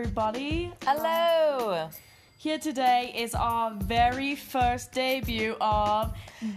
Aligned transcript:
everybody. 0.00 0.70
Hello. 0.84 1.72
Um, 1.84 1.90
here 2.36 2.58
today 2.58 3.14
is 3.16 3.34
our 3.34 3.72
very 3.72 4.36
first 4.36 4.92
debut 4.92 5.56
of 5.58 6.14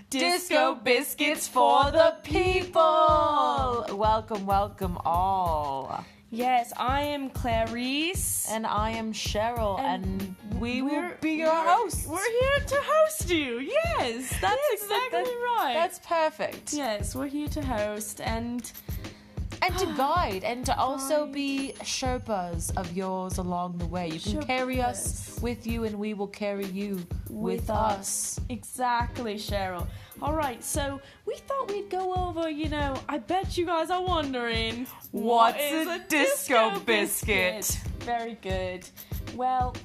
Disco 0.10 0.76
Biscuits 0.76 1.48
for 1.48 1.90
the 1.90 2.16
People. 2.22 3.86
Welcome, 3.94 4.46
welcome 4.46 4.98
all. 5.06 6.04
Yes, 6.32 6.74
I 6.76 7.04
am 7.04 7.30
Clarice. 7.30 8.46
And 8.52 8.68
I 8.68 8.90
am 8.92 9.14
Cheryl, 9.14 9.80
and, 9.80 10.36
And 10.52 10.60
we 10.60 10.82
will 10.82 11.12
be 11.22 11.36
your 11.36 11.50
hosts. 11.56 12.08
We're 12.08 12.18
here 12.42 12.66
to 12.68 12.76
host 12.78 13.30
you. 13.30 13.60
Yes, 13.60 14.30
that's 14.42 14.60
Yes, 14.70 14.82
exactly 14.84 15.24
that- 15.24 15.56
right. 15.58 15.74
That's 15.76 16.00
perfect. 16.06 16.74
yes, 16.74 17.16
we're 17.16 17.28
here 17.28 17.48
to 17.48 17.62
host 17.66 18.20
and 18.20 18.70
And 19.62 19.78
to 19.78 19.86
guide, 19.98 20.44
and 20.44 20.66
to 20.66 20.78
also 20.78 21.26
be 21.26 21.74
Sherpas 21.82 22.76
of 22.78 22.96
yours 22.96 23.38
along 23.38 23.78
the 23.78 23.86
way. 23.86 24.08
You 24.10 24.20
can 24.20 24.44
carry 24.44 24.82
us 24.82 25.38
with 25.42 25.68
you, 25.68 25.84
and 25.84 26.00
we 26.00 26.14
will 26.14 26.28
carry 26.28 26.66
you 26.66 26.96
with, 27.30 27.62
with 27.62 27.70
us. 27.70 28.40
Exactly, 28.50 29.36
Cheryl. 29.36 29.86
All 30.22 30.34
right, 30.34 30.64
so 30.64 31.00
we 31.26 31.36
thought 31.36 31.70
we'd 31.72 31.90
go 31.90 32.14
over, 32.14 32.50
you 32.50 32.70
know, 32.70 32.96
I 33.08 33.20
bet 33.20 33.58
you 33.58 33.66
guys 33.66 33.90
are 33.90 34.04
wondering 34.04 34.86
What's 35.12 35.58
what 35.58 35.60
is 35.60 35.88
a 35.88 36.00
disco 36.10 36.80
biscuit? 36.80 37.66
Very 38.00 38.38
good. 38.42 38.88
Well, 39.36 39.76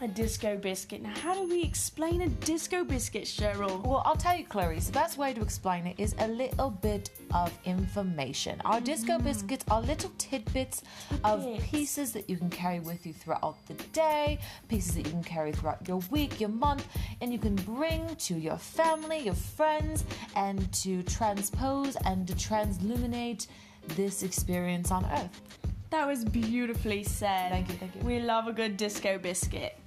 a 0.00 0.08
disco 0.08 0.56
biscuit. 0.56 1.02
Now, 1.02 1.12
how 1.22 1.34
do 1.34 1.48
we 1.48 1.62
explain 1.62 2.22
a 2.22 2.28
disco 2.28 2.84
biscuit, 2.84 3.24
Cheryl? 3.24 3.84
Well, 3.84 4.02
I'll 4.04 4.16
tell 4.16 4.36
you, 4.36 4.44
Clarice, 4.44 4.86
the 4.86 4.92
best 4.92 5.18
way 5.18 5.32
to 5.32 5.40
explain 5.40 5.86
it 5.86 5.98
is 5.98 6.14
a 6.18 6.28
little 6.28 6.70
bit 6.70 7.10
of 7.32 7.56
information. 7.64 8.60
Our 8.64 8.80
disco 8.80 9.18
mm. 9.18 9.24
biscuits 9.24 9.64
are 9.70 9.80
little 9.80 10.10
tidbits 10.18 10.82
of 11.22 11.46
pieces 11.60 12.12
that 12.12 12.28
you 12.28 12.36
can 12.36 12.50
carry 12.50 12.80
with 12.80 13.06
you 13.06 13.12
throughout 13.12 13.56
the 13.66 13.74
day, 13.92 14.38
pieces 14.68 14.94
that 14.96 15.06
you 15.06 15.12
can 15.12 15.24
carry 15.24 15.52
throughout 15.52 15.86
your 15.86 16.00
week, 16.10 16.40
your 16.40 16.50
month, 16.50 16.86
and 17.20 17.32
you 17.32 17.38
can 17.38 17.54
bring 17.54 18.14
to 18.16 18.34
your 18.34 18.58
family, 18.58 19.18
your 19.20 19.34
friends, 19.34 20.04
and 20.36 20.72
to 20.72 21.02
transpose 21.02 21.96
and 22.04 22.26
to 22.28 22.36
transluminate 22.36 23.46
this 23.88 24.22
experience 24.22 24.90
on 24.90 25.04
Earth. 25.06 25.40
That 25.90 26.08
was 26.08 26.24
beautifully 26.24 27.04
said. 27.04 27.50
Thank 27.50 27.68
you, 27.68 27.74
thank 27.76 27.94
you. 27.94 28.00
We 28.00 28.18
love 28.18 28.48
a 28.48 28.52
good 28.52 28.76
disco 28.76 29.16
biscuit. 29.16 29.78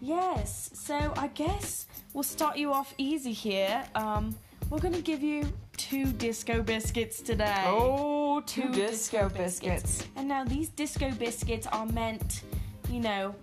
Yes, 0.00 0.70
so 0.72 1.12
I 1.16 1.28
guess 1.28 1.86
we'll 2.14 2.22
start 2.22 2.56
you 2.56 2.72
off 2.72 2.94
easy 2.96 3.32
here. 3.32 3.84
Um, 3.94 4.34
we're 4.70 4.78
gonna 4.78 5.02
give 5.02 5.22
you 5.22 5.44
two 5.76 6.06
disco 6.12 6.62
biscuits 6.62 7.20
today. 7.20 7.64
Oh, 7.66 8.40
two 8.46 8.70
disco 8.72 9.28
biscuits. 9.28 10.06
And 10.16 10.28
now 10.28 10.44
these 10.44 10.70
disco 10.70 11.10
biscuits 11.12 11.66
are 11.66 11.86
meant, 11.86 12.42
you 12.88 13.00
know, 13.00 13.34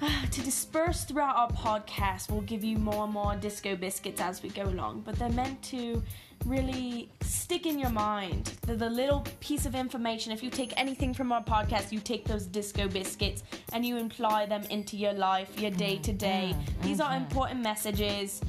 to 0.30 0.42
disperse 0.42 1.04
throughout 1.04 1.36
our 1.36 1.50
podcast. 1.50 2.30
We'll 2.30 2.42
give 2.42 2.64
you 2.64 2.76
more 2.78 3.04
and 3.04 3.12
more 3.12 3.36
disco 3.36 3.76
biscuits 3.76 4.20
as 4.20 4.42
we 4.42 4.48
go 4.50 4.64
along, 4.64 5.02
but 5.04 5.16
they're 5.16 5.28
meant 5.30 5.62
to 5.64 6.02
really 6.44 7.10
stick 7.22 7.64
in 7.64 7.78
your 7.78 7.90
mind. 7.90 8.52
They're 8.66 8.76
the 8.76 8.90
little 8.90 9.24
piece 9.40 9.66
of 9.66 9.74
information. 9.74 10.32
If 10.32 10.42
you 10.42 10.50
take 10.50 10.72
anything 10.76 11.14
from 11.14 11.32
our 11.32 11.42
podcast, 11.42 11.92
you 11.92 12.00
take 12.00 12.24
those 12.24 12.46
disco 12.46 12.88
biscuits 12.88 13.44
and 13.72 13.86
you 13.86 13.96
imply 13.96 14.46
them 14.46 14.64
into 14.64 14.96
your 14.96 15.12
life, 15.12 15.58
your 15.58 15.70
day 15.70 15.98
to 15.98 16.12
day. 16.12 16.54
These 16.82 17.00
are 17.00 17.10
mm-hmm. 17.10 17.24
important 17.24 17.62
messages. 17.62 18.40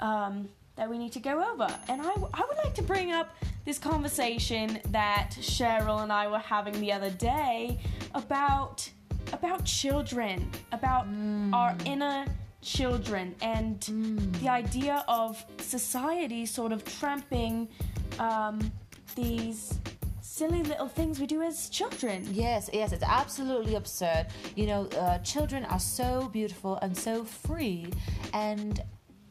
Um, 0.00 0.48
that 0.76 0.88
we 0.88 0.96
need 0.96 1.12
to 1.12 1.20
go 1.20 1.44
over. 1.52 1.68
And 1.88 2.00
I, 2.00 2.08
I 2.32 2.44
would 2.48 2.56
like 2.64 2.74
to 2.76 2.82
bring 2.82 3.12
up 3.12 3.36
this 3.66 3.78
conversation 3.78 4.80
that 4.88 5.32
Cheryl 5.38 6.02
and 6.02 6.10
I 6.10 6.26
were 6.26 6.38
having 6.38 6.80
the 6.80 6.90
other 6.90 7.10
day 7.10 7.78
about 8.14 8.88
about 9.32 9.64
children, 9.64 10.50
about 10.72 11.06
our 11.52 11.76
inner 11.84 12.24
children, 12.62 13.34
and 13.40 13.80
the 14.40 14.48
idea 14.48 15.04
of 15.08 15.44
society 15.58 16.46
sort 16.46 16.72
of 16.72 16.84
tramping 16.84 17.68
um, 18.18 18.72
these 19.14 19.78
silly 20.20 20.62
little 20.62 20.88
things 20.88 21.20
we 21.20 21.26
do 21.26 21.42
as 21.42 21.68
children. 21.68 22.26
Yes, 22.30 22.70
yes, 22.72 22.92
it's 22.92 23.04
absolutely 23.04 23.74
absurd. 23.74 24.26
You 24.56 24.66
know, 24.66 24.86
uh, 24.98 25.18
children 25.18 25.64
are 25.66 25.80
so 25.80 26.28
beautiful 26.32 26.76
and 26.82 26.96
so 26.96 27.24
free, 27.24 27.92
and 28.32 28.82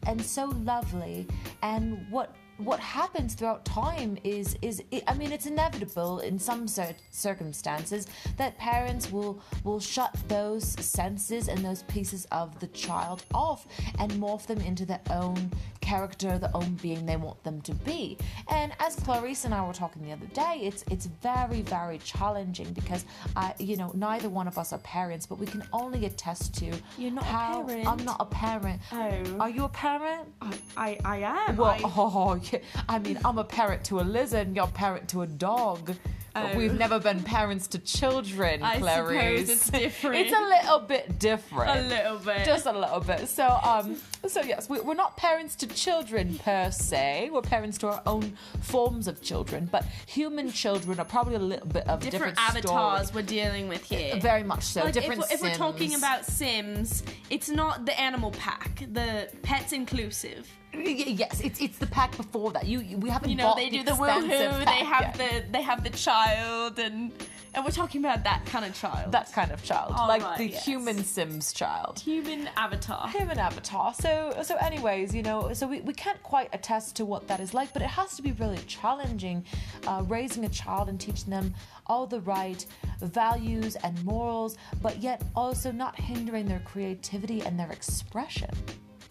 and 0.06 0.22
so 0.22 0.46
lovely. 0.64 1.28
And 1.62 2.06
what 2.10 2.36
what 2.60 2.80
happens 2.80 3.34
throughout 3.34 3.64
time 3.66 4.18
is 4.24 4.58
is 4.62 4.84
I 5.08 5.14
mean, 5.14 5.32
it's 5.32 5.46
inevitable 5.46 6.20
in 6.20 6.38
some 6.38 6.68
circumstances 7.12 8.08
that 8.38 8.58
parents 8.58 9.12
will 9.12 9.42
will 9.64 9.80
shut 9.80 10.14
those 10.28 10.64
senses 10.84 11.48
and 11.48 11.64
those 11.64 11.84
pieces 11.84 12.28
of 12.32 12.60
the 12.60 12.68
child 12.68 13.24
off 13.34 13.66
and 13.98 14.12
morph 14.14 14.46
them 14.46 14.60
into 14.62 14.86
their 14.86 15.02
own 15.10 15.52
character, 15.82 16.38
the 16.38 16.52
own 16.56 16.74
being 16.82 17.06
they 17.06 17.16
want 17.16 17.42
them 17.44 17.62
to 17.62 17.74
be. 17.74 18.18
And 18.50 18.74
as 18.80 18.96
Clarice 18.98 19.46
and 19.46 19.54
I 19.54 19.66
were 19.66 19.74
talking 19.74 20.04
the 20.04 20.12
other 20.12 20.28
day, 20.28 20.62
it's 20.64 20.84
it's 20.92 21.06
very 21.22 21.62
very 21.62 21.98
challenging 22.00 22.72
because 22.74 23.06
I 23.36 23.54
you 23.60 23.78
know 23.78 23.92
neither 23.96 24.30
one 24.30 24.48
of 24.48 24.58
us 24.58 24.74
are 24.74 24.80
parents, 24.80 25.26
but 25.26 25.40
we 25.40 25.46
can 25.46 25.64
only 25.72 26.06
attest 26.06 26.54
to 26.56 26.72
You're 26.98 27.12
not 27.12 27.24
a 27.26 27.64
parent. 27.64 27.88
I'm 27.88 28.04
not 28.06 28.18
a 28.20 28.26
parent. 28.26 28.82
Oh. 28.92 29.38
Are 29.40 29.50
you 29.50 29.64
a 29.64 29.70
parent? 29.70 30.28
I, 30.42 30.58
I, 30.78 30.98
I 31.06 31.18
am. 31.48 31.56
Well, 31.56 31.68
I- 31.72 31.82
oh, 31.84 32.36
yeah. 32.36 32.49
I 32.90 33.00
mean, 33.00 33.20
I'm 33.26 33.38
a 33.38 33.44
parent 33.44 33.84
to 33.86 34.00
a 34.00 34.02
lizard, 34.02 34.48
and 34.48 34.56
you're 34.56 34.66
a 34.66 34.72
parent 34.72 35.10
to 35.10 35.22
a 35.22 35.28
dog. 35.28 35.94
But 36.32 36.54
Oh. 36.54 36.58
we've 36.58 36.78
never 36.78 37.00
been 37.00 37.24
parents 37.24 37.66
to 37.70 37.80
children, 37.80 38.62
I 38.62 38.76
suppose 38.80 39.50
it's 39.50 39.70
different. 39.72 40.16
It's 40.18 40.32
a 40.32 40.40
little 40.40 40.80
bit 40.80 41.18
different. 41.18 41.72
a 41.86 41.88
little 41.90 42.18
bit. 42.20 42.46
Just 42.46 42.68
a 42.68 42.72
little 42.72 43.00
bit. 43.00 43.28
So, 43.28 43.48
um, 43.64 43.96
so 44.28 44.42
yes, 44.44 44.70
we, 44.70 44.80
we're 44.80 44.94
not 44.94 45.18
parents 45.18 45.56
to 45.58 45.68
children 45.68 46.38
per 46.38 46.70
se. 46.70 47.32
We're 47.34 47.42
parents 47.42 47.80
to 47.80 47.88
our 47.88 48.02
own 48.06 48.38
forms 48.62 49.08
of 49.08 49.22
children, 49.24 49.68
but 49.72 49.84
human 50.06 50.52
children 50.52 51.00
are 51.00 51.06
probably 51.06 51.34
a 51.36 51.40
little 51.40 51.68
bit 51.68 51.88
of 51.90 52.00
different, 52.00 52.36
different, 52.38 52.58
avatars 52.66 53.08
story. 53.08 53.24
we're 53.24 53.28
dealing 53.28 53.68
with 53.68 53.84
here. 53.84 54.18
Very 54.20 54.44
much 54.44 54.64
so. 54.64 54.82
Like, 54.82 54.90
if, 54.90 54.94
different. 55.02 55.22
we're- 55.22 55.34
if 55.34 55.42
we're 55.42 55.56
talking 55.56 55.96
about 55.96 56.26
Sims, 56.26 57.02
it's 57.32 57.50
not 57.50 57.88
the 57.88 58.00
animal 58.00 58.32
pack, 58.32 58.86
the 58.94 59.30
pets 59.42 59.74
inclusive. 59.74 60.48
Yes, 60.74 61.42
it's 61.42 61.60
it's 61.62 61.78
the 61.78 61.88
pack 61.88 62.16
before 62.16 62.52
that. 62.52 62.66
You, 62.68 62.98
we 62.98 63.10
haven't 63.10 63.30
You 63.30 63.36
know, 63.36 63.54
they 63.56 63.70
the 63.70 63.78
do 63.80 63.84
the 63.84 63.92
expensive 63.92 64.30
woohoo. 64.52 64.66
They 64.66 64.86
have 64.86 65.02
yet. 65.02 65.14
the 65.16 65.52
they 65.52 65.62
have 65.62 65.84
the 65.84 65.90
child, 65.90 66.78
and 66.80 67.12
and 67.56 67.66
we're 67.66 67.72
talking 67.72 68.02
about 68.06 68.24
that 68.26 68.46
kind 68.46 68.64
of 68.64 68.76
child. 68.76 69.12
that 69.12 69.32
kind 69.34 69.52
of 69.52 69.64
child, 69.64 69.94
All 69.98 70.08
like 70.08 70.22
right, 70.22 70.38
the 70.38 70.50
yes. 70.50 70.64
human 70.64 71.04
Sims 71.04 71.52
child. 71.52 72.00
human 72.00 72.48
avatar. 72.56 73.10
Human 73.10 73.40
avatar. 73.40 73.94
So, 73.96 74.38
so, 74.44 74.56
anyways, 74.58 75.16
you 75.16 75.24
know, 75.24 75.52
so 75.54 75.66
we, 75.68 75.82
we 75.82 75.94
can't 75.94 76.22
quite 76.22 76.50
attest 76.54 76.96
to 76.98 77.06
what 77.06 77.28
that 77.28 77.40
is 77.40 77.56
like, 77.56 77.74
but 77.74 77.82
it 77.82 77.88
has 77.88 78.16
to 78.18 78.22
be 78.22 78.34
really 78.34 78.60
challenging, 78.68 79.44
uh, 79.88 80.04
raising 80.08 80.46
a 80.46 80.50
child 80.50 80.90
and 80.90 81.00
teaching 81.02 81.32
them 81.32 81.56
all 81.88 82.06
the 82.06 82.22
right 82.22 82.64
values 83.02 83.76
and 83.78 84.06
morals, 84.06 84.56
but 84.84 84.98
yet 85.00 85.24
also 85.36 85.72
not 85.72 85.96
hindering 86.00 86.46
their 86.46 86.62
creativity 86.66 87.42
and 87.42 87.60
their 87.60 87.72
expression. 87.72 88.52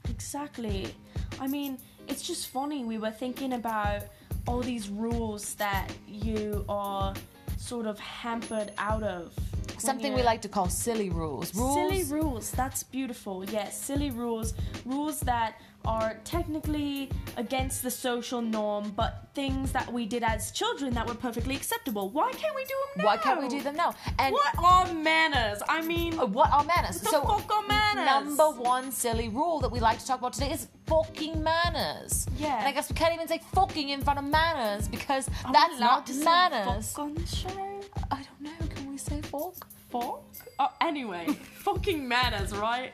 Exactly. 0.08 0.94
I 1.40 1.46
mean, 1.46 1.78
it's 2.06 2.22
just 2.22 2.48
funny. 2.48 2.84
We 2.84 2.98
were 2.98 3.10
thinking 3.10 3.52
about 3.54 4.02
all 4.46 4.60
these 4.60 4.88
rules 4.88 5.54
that 5.54 5.88
you 6.06 6.64
are 6.68 7.14
sort 7.56 7.86
of 7.86 7.98
hampered 7.98 8.72
out 8.78 9.02
of. 9.02 9.32
Something 9.78 10.14
we 10.14 10.22
like 10.22 10.42
to 10.42 10.48
call 10.48 10.68
silly 10.68 11.08
rules. 11.10 11.54
Rules. 11.54 11.74
Silly 11.74 12.20
rules. 12.20 12.50
That's 12.50 12.82
beautiful. 12.82 13.44
Yes, 13.44 13.80
silly 13.80 14.10
rules. 14.10 14.54
Rules 14.84 15.20
that 15.20 15.60
are 15.88 16.18
technically 16.24 17.08
against 17.38 17.82
the 17.82 17.90
social 17.90 18.42
norm, 18.42 18.92
but 18.94 19.26
things 19.34 19.72
that 19.72 19.90
we 19.90 20.04
did 20.04 20.22
as 20.22 20.50
children 20.50 20.92
that 20.92 21.06
were 21.06 21.14
perfectly 21.14 21.56
acceptable. 21.56 22.10
Why 22.10 22.30
can't 22.32 22.54
we 22.54 22.64
do 22.64 22.74
them 22.94 22.98
now? 22.98 23.04
Why 23.06 23.16
can't 23.16 23.40
we 23.40 23.48
do 23.48 23.60
them 23.62 23.74
now? 23.76 23.94
And 24.18 24.32
What 24.34 24.54
are 24.58 24.92
manners? 24.92 25.62
I 25.68 25.80
mean, 25.80 26.18
Uh, 26.20 26.26
what 26.26 26.52
are 26.52 26.62
manners? 26.64 27.00
the 27.00 27.08
fuck 27.08 27.50
are 27.50 27.66
manners? 27.66 28.04
Number 28.36 28.50
one 28.50 28.92
silly 28.92 29.28
rule 29.30 29.60
that 29.60 29.70
we 29.70 29.80
like 29.80 29.98
to 29.98 30.06
talk 30.06 30.18
about 30.18 30.34
today 30.34 30.52
is 30.52 30.68
fucking 30.86 31.42
manners. 31.42 32.26
Yeah. 32.36 32.58
And 32.58 32.68
I 32.68 32.72
guess 32.72 32.90
we 32.90 32.94
can't 32.94 33.14
even 33.14 33.26
say 33.26 33.40
fucking 33.54 33.88
in 33.88 34.02
front 34.02 34.18
of 34.18 34.26
manners 34.26 34.88
because 34.88 35.28
are 35.46 35.52
that's 35.54 35.80
not 35.80 36.08
manners. 36.22 36.92
fuck 36.92 36.98
on 36.98 37.14
the 37.14 37.26
show. 37.26 37.80
I 38.10 38.16
don't 38.26 38.40
know. 38.42 38.66
Can 38.74 38.90
we 38.90 38.98
say 38.98 39.22
fuck? 39.22 39.56
fuck? 39.90 40.22
Oh, 40.58 40.68
anyway, 40.82 41.24
fucking 41.66 42.06
manners, 42.06 42.52
right? 42.54 42.92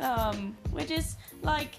Um, 0.00 0.56
we're 0.72 0.86
just 0.86 1.18
like 1.42 1.74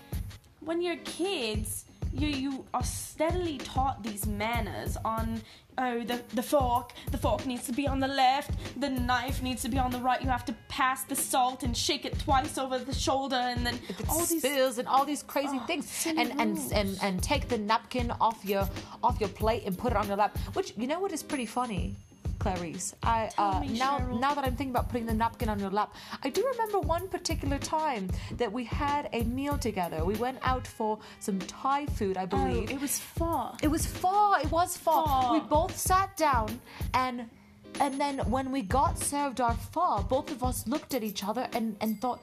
when 0.62 0.81
you're 0.81 0.98
kids, 0.98 1.86
you 2.13 2.28
you 2.28 2.66
are 2.74 2.84
steadily 2.84 3.58
taught 3.58 4.04
these 4.04 4.25
manners 4.28 4.98
on 5.06 5.42
oh 5.78 6.04
the 6.04 6.22
the 6.34 6.44
fork 6.44 6.92
the 7.12 7.18
fork 7.18 7.46
needs 7.46 7.66
to 7.66 7.72
be 7.72 7.88
on 7.88 8.00
the 8.02 8.08
left 8.08 8.52
the 8.81 8.90
knife 8.90 9.42
needs 9.42 9.62
to 9.62 9.69
be 9.69 9.80
on 9.80 9.90
the 9.92 10.00
right 10.00 10.22
you 10.22 10.28
have 10.28 10.44
to 10.44 10.54
pass 10.68 11.06
the 11.06 11.16
salt 11.16 11.63
and 11.63 11.75
shake 11.78 12.04
it 12.04 12.19
twice 12.19 12.58
over 12.58 12.78
the 12.78 12.94
shoulder 12.94 13.38
and 13.38 13.66
then 13.66 13.80
all 14.10 14.19
these 14.25 14.42
spills 14.44 14.78
and 14.78 14.88
all 14.90 15.06
these 15.06 15.24
crazy 15.24 15.58
Oh, 15.62 15.66
things, 15.66 16.06
and 16.06 16.31
and, 16.40 16.58
and 16.74 17.00
and 17.02 17.24
take 17.24 17.48
the 17.48 17.57
napkin 17.57 18.12
off 18.19 18.44
your 18.44 18.68
off 19.02 19.19
your 19.22 19.30
plate 19.30 19.64
and 19.66 19.78
put 19.78 19.94
it 19.94 19.98
on 19.98 20.07
your 20.07 20.18
lap. 20.18 20.38
Which 20.54 20.74
you 20.78 20.88
know 20.88 21.00
what 21.00 21.14
is 21.14 21.24
pretty 21.24 21.46
funny. 21.46 21.96
Clarice. 22.42 22.96
I 23.04 23.30
uh, 23.38 23.64
now 23.70 24.00
Cheryl. 24.00 24.20
now 24.20 24.34
that 24.34 24.44
I'm 24.44 24.56
thinking 24.56 24.72
about 24.72 24.90
putting 24.90 25.06
the 25.06 25.14
napkin 25.14 25.48
on 25.48 25.60
your 25.60 25.70
lap, 25.70 25.94
I 26.24 26.30
do 26.30 26.44
remember 26.54 26.80
one 26.80 27.08
particular 27.08 27.60
time 27.60 28.10
that 28.38 28.52
we 28.52 28.64
had 28.64 29.10
a 29.14 29.24
meal 29.24 29.60
together. 29.60 30.04
We 30.04 30.16
went 30.16 30.40
out 30.42 30.66
for 30.66 30.98
some 31.20 31.38
Thai 31.38 31.86
food, 31.86 32.18
I 32.18 32.26
believe. 32.26 32.48
Oh, 32.48 32.54
believe. 32.54 32.72
it 32.72 32.82
was 32.82 32.98
far. 32.98 33.56
It 33.62 33.68
was 33.68 33.86
far. 33.86 34.42
It 34.42 34.50
was 34.52 34.76
far. 34.76 35.06
Far. 35.06 35.34
We 35.34 35.40
both 35.42 35.78
sat 35.78 36.18
down 36.18 36.60
and 36.96 37.30
and 37.80 38.02
then 38.02 38.18
when 38.30 38.52
we 38.52 38.64
got 38.64 38.98
served 38.98 39.40
our 39.40 39.54
pho, 39.54 40.04
both 40.10 40.32
of 40.32 40.44
us 40.44 40.68
looked 40.68 40.94
at 40.94 41.04
each 41.04 41.24
other 41.24 41.48
and, 41.54 41.78
and 41.80 42.02
thought, 42.02 42.22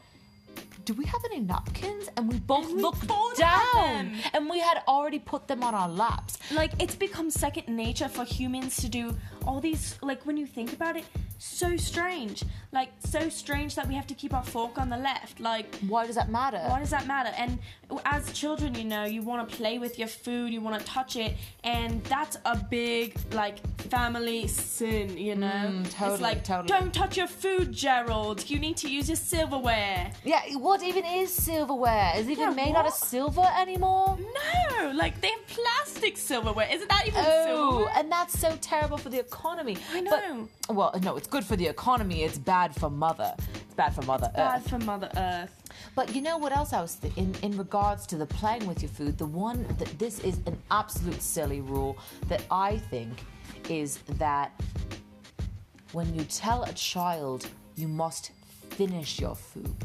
do 0.85 0.94
we 0.94 1.05
have 1.05 1.20
any 1.26 1.41
napkins? 1.41 2.09
And 2.17 2.32
we 2.32 2.38
both 2.38 2.67
And 2.67 2.76
we 2.76 2.82
looked 2.82 3.06
both 3.06 3.37
down. 3.37 4.17
And 4.32 4.49
we 4.49 4.59
had 4.59 4.82
already 4.88 5.19
put 5.19 5.47
them 5.47 5.62
on 5.62 5.75
our 5.75 5.88
laps. 5.88 6.38
like 6.50 6.73
it's 6.81 6.94
become 6.94 7.31
second 7.31 7.69
nature 7.69 8.09
for 8.09 8.25
humans 8.25 8.76
to 8.79 8.88
do 8.88 9.15
all 9.46 9.61
these 9.61 9.96
like 10.02 10.25
when 10.26 10.37
you 10.37 10.46
think 10.46 10.73
about 10.73 10.96
it 10.96 11.05
so 11.38 11.76
strange. 11.76 12.43
Like 12.73 12.90
so 12.99 13.29
strange 13.29 13.75
that 13.76 13.87
we 13.88 13.94
have 13.94 14.06
to 14.08 14.14
keep 14.14 14.35
our 14.35 14.43
fork 14.43 14.76
on 14.79 14.88
the 14.90 14.96
left. 14.96 15.40
Like 15.40 15.75
Why 15.87 16.06
does 16.06 16.17
that 16.17 16.31
matter? 16.31 16.58
why 16.67 16.81
does 16.81 16.90
that 16.90 17.06
matter? 17.06 17.31
And 17.37 17.58
as 18.05 18.32
children 18.32 18.75
you 18.75 18.85
know 18.85 19.05
you 19.05 19.23
want 19.23 19.49
to 19.49 19.56
play 19.56 19.79
with 19.79 19.99
your 19.99 20.08
food 20.08 20.52
you 20.52 20.61
want 20.61 20.79
to 20.79 20.85
touch 20.85 21.17
it 21.17 21.35
and 21.64 22.05
that's 22.05 22.37
a 22.44 22.56
big 22.70 23.19
like 23.32 23.58
family 23.88 24.46
sin 24.46 25.17
you 25.17 25.35
know? 25.37 25.49
Mm, 25.49 25.91
totally, 25.91 26.12
it's 26.12 26.20
like 26.23 26.44
totally. 26.44 26.69
don't 26.69 26.93
touch 26.93 27.17
your 27.17 27.26
food 27.26 27.73
gerald. 27.73 28.49
You 28.50 28.58
need 28.58 28.76
to 28.79 28.91
use 28.91 29.08
your 29.08 29.17
silverware. 29.17 30.11
Yeah, 30.25 30.43
what 30.56 30.82
even 30.82 31.05
is 31.05 31.32
silverware? 31.32 32.12
Is 32.17 32.26
it 32.26 32.32
even 32.32 32.44
Yeah, 32.50 32.50
made 32.64 32.75
out 32.75 32.87
of 32.87 32.93
silver 32.93 33.49
anymore? 33.58 34.19
no 34.19 34.91
like 34.93 35.20
they 35.20 35.29
have 35.31 35.46
plastic 35.46 36.17
silverware. 36.17 36.69
Isn't 36.70 36.88
that 36.88 37.06
even 37.06 37.23
Oh, 37.25 37.44
silverware? 37.46 37.93
and 37.96 38.12
that's 38.12 38.38
so 38.38 38.56
terrible 38.61 38.99
for 38.99 39.08
the 39.08 39.19
economy. 39.32 39.76
I 39.92 40.00
But- 40.02 40.20
know. 40.28 40.48
well, 40.78 40.90
no, 41.02 41.16
it's 41.19 41.28
good 41.34 41.44
for 41.44 41.56
the 41.56 41.66
economy. 41.66 42.22
It's 42.26 42.38
bad 42.38 42.75
for 42.75 42.90
mother. 42.90 43.32
It's 43.64 43.75
bad 43.75 43.94
for 43.94 44.02
mother 44.02 44.30
bad 44.34 44.56
Earth. 44.62 44.69
for 44.70 44.78
mother 44.78 45.10
earth 45.16 45.54
But 45.94 46.06
you 46.14 46.20
know 46.22 46.36
what 46.38 46.52
else 46.58 46.72
I 46.72 46.80
was 46.80 46.94
th- 47.02 47.16
in 47.22 47.34
in 47.46 47.52
regards 47.64 48.02
to 48.10 48.16
the 48.22 48.26
playing 48.40 48.64
with 48.70 48.78
your 48.84 48.92
food? 48.98 49.12
The 49.19 49.30
one 49.48 49.58
that 49.80 49.90
this 49.98 50.16
is 50.30 50.36
an 50.50 50.56
absolute 50.70 51.22
silly 51.22 51.60
rule 51.75 51.92
that 52.30 52.42
I 52.50 52.70
think 52.90 53.12
is 53.69 53.90
that 54.25 54.48
when 55.92 56.08
you 56.16 56.24
tell 56.24 56.60
a 56.64 56.72
child 56.72 57.40
you 57.76 57.88
must 57.88 58.32
finish 58.70 59.10
your 59.24 59.36
food. 59.50 59.76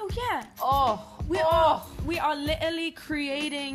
oh 0.00 0.08
yeah 0.22 0.44
Oh, 0.60 0.94
We 1.28 1.38
oh. 1.40 1.48
are 1.58 1.82
we 2.10 2.16
are 2.26 2.36
literally 2.36 2.90
creating 3.06 3.74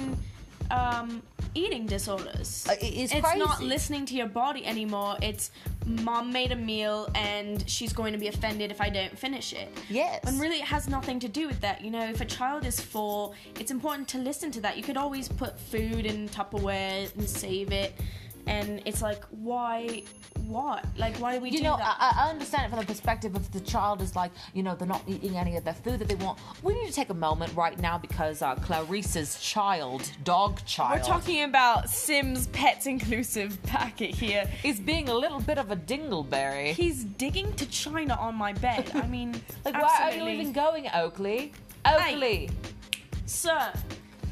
um, 0.71 1.21
eating 1.53 1.85
disorders. 1.85 2.65
Uh, 2.69 2.73
it 2.73 2.93
is 2.93 3.13
it's 3.13 3.35
not 3.35 3.61
listening 3.61 4.05
to 4.07 4.15
your 4.15 4.27
body 4.27 4.65
anymore. 4.65 5.17
It's 5.21 5.51
mom 5.85 6.31
made 6.31 6.51
a 6.51 6.55
meal 6.55 7.09
and 7.15 7.67
she's 7.69 7.93
going 7.93 8.13
to 8.13 8.19
be 8.19 8.27
offended 8.27 8.71
if 8.71 8.81
I 8.81 8.89
don't 8.89 9.17
finish 9.17 9.53
it. 9.53 9.69
Yes. 9.89 10.21
And 10.25 10.39
really, 10.39 10.57
it 10.57 10.65
has 10.65 10.87
nothing 10.87 11.19
to 11.19 11.27
do 11.27 11.47
with 11.47 11.61
that. 11.61 11.83
You 11.83 11.91
know, 11.91 12.07
if 12.07 12.21
a 12.21 12.25
child 12.25 12.65
is 12.65 12.79
full, 12.79 13.33
it's 13.59 13.71
important 13.71 14.07
to 14.09 14.17
listen 14.17 14.51
to 14.51 14.61
that. 14.61 14.77
You 14.77 14.83
could 14.83 14.97
always 14.97 15.27
put 15.27 15.59
food 15.59 16.05
in 16.05 16.29
Tupperware 16.29 17.13
and 17.15 17.29
save 17.29 17.71
it. 17.71 17.93
And 18.47 18.81
it's 18.85 19.01
like, 19.01 19.23
why? 19.31 20.03
What? 20.45 20.85
Like, 20.97 21.17
why 21.17 21.35
do 21.35 21.41
we 21.41 21.49
You 21.49 21.57
do 21.57 21.63
know, 21.65 21.77
that? 21.77 21.97
I, 21.99 22.25
I 22.25 22.29
understand 22.29 22.65
it 22.65 22.69
from 22.69 22.79
the 22.79 22.85
perspective 22.85 23.35
of 23.35 23.51
the 23.51 23.59
child 23.59 24.01
is 24.01 24.15
like, 24.15 24.31
you 24.53 24.63
know, 24.63 24.75
they're 24.75 24.88
not 24.88 25.03
eating 25.07 25.35
any 25.38 25.57
of 25.57 25.65
the 25.65 25.73
food 25.73 25.99
that 25.99 26.07
they 26.07 26.15
want. 26.15 26.39
We 26.63 26.73
need 26.73 26.88
to 26.88 26.94
take 26.94 27.09
a 27.09 27.13
moment 27.13 27.53
right 27.55 27.77
now 27.79 27.97
because 27.97 28.41
uh, 28.41 28.55
Clarice's 28.55 29.39
child, 29.41 30.09
dog 30.23 30.63
child, 30.65 30.99
We're 30.99 31.05
talking 31.05 31.44
about 31.44 31.89
Sims 31.89 32.47
Pets 32.47 32.85
Inclusive 32.88 33.61
packet 33.63 34.11
here. 34.15 34.49
is 34.63 34.79
being 34.79 35.09
a 35.09 35.13
little 35.13 35.41
bit 35.41 35.57
of 35.57 35.71
a 35.71 35.75
dingleberry. 35.75 36.71
He's 36.71 37.03
digging 37.03 37.51
to 37.53 37.65
China 37.65 38.15
on 38.15 38.35
my 38.35 38.53
bed. 38.53 38.89
I 38.94 39.05
mean, 39.07 39.33
Like, 39.65 39.73
why 39.81 40.03
are 40.03 40.11
you 40.15 40.27
even 40.29 40.53
going, 40.53 40.88
Oakley? 40.94 41.51
Oakley. 41.85 42.49
Sir, 43.25 43.73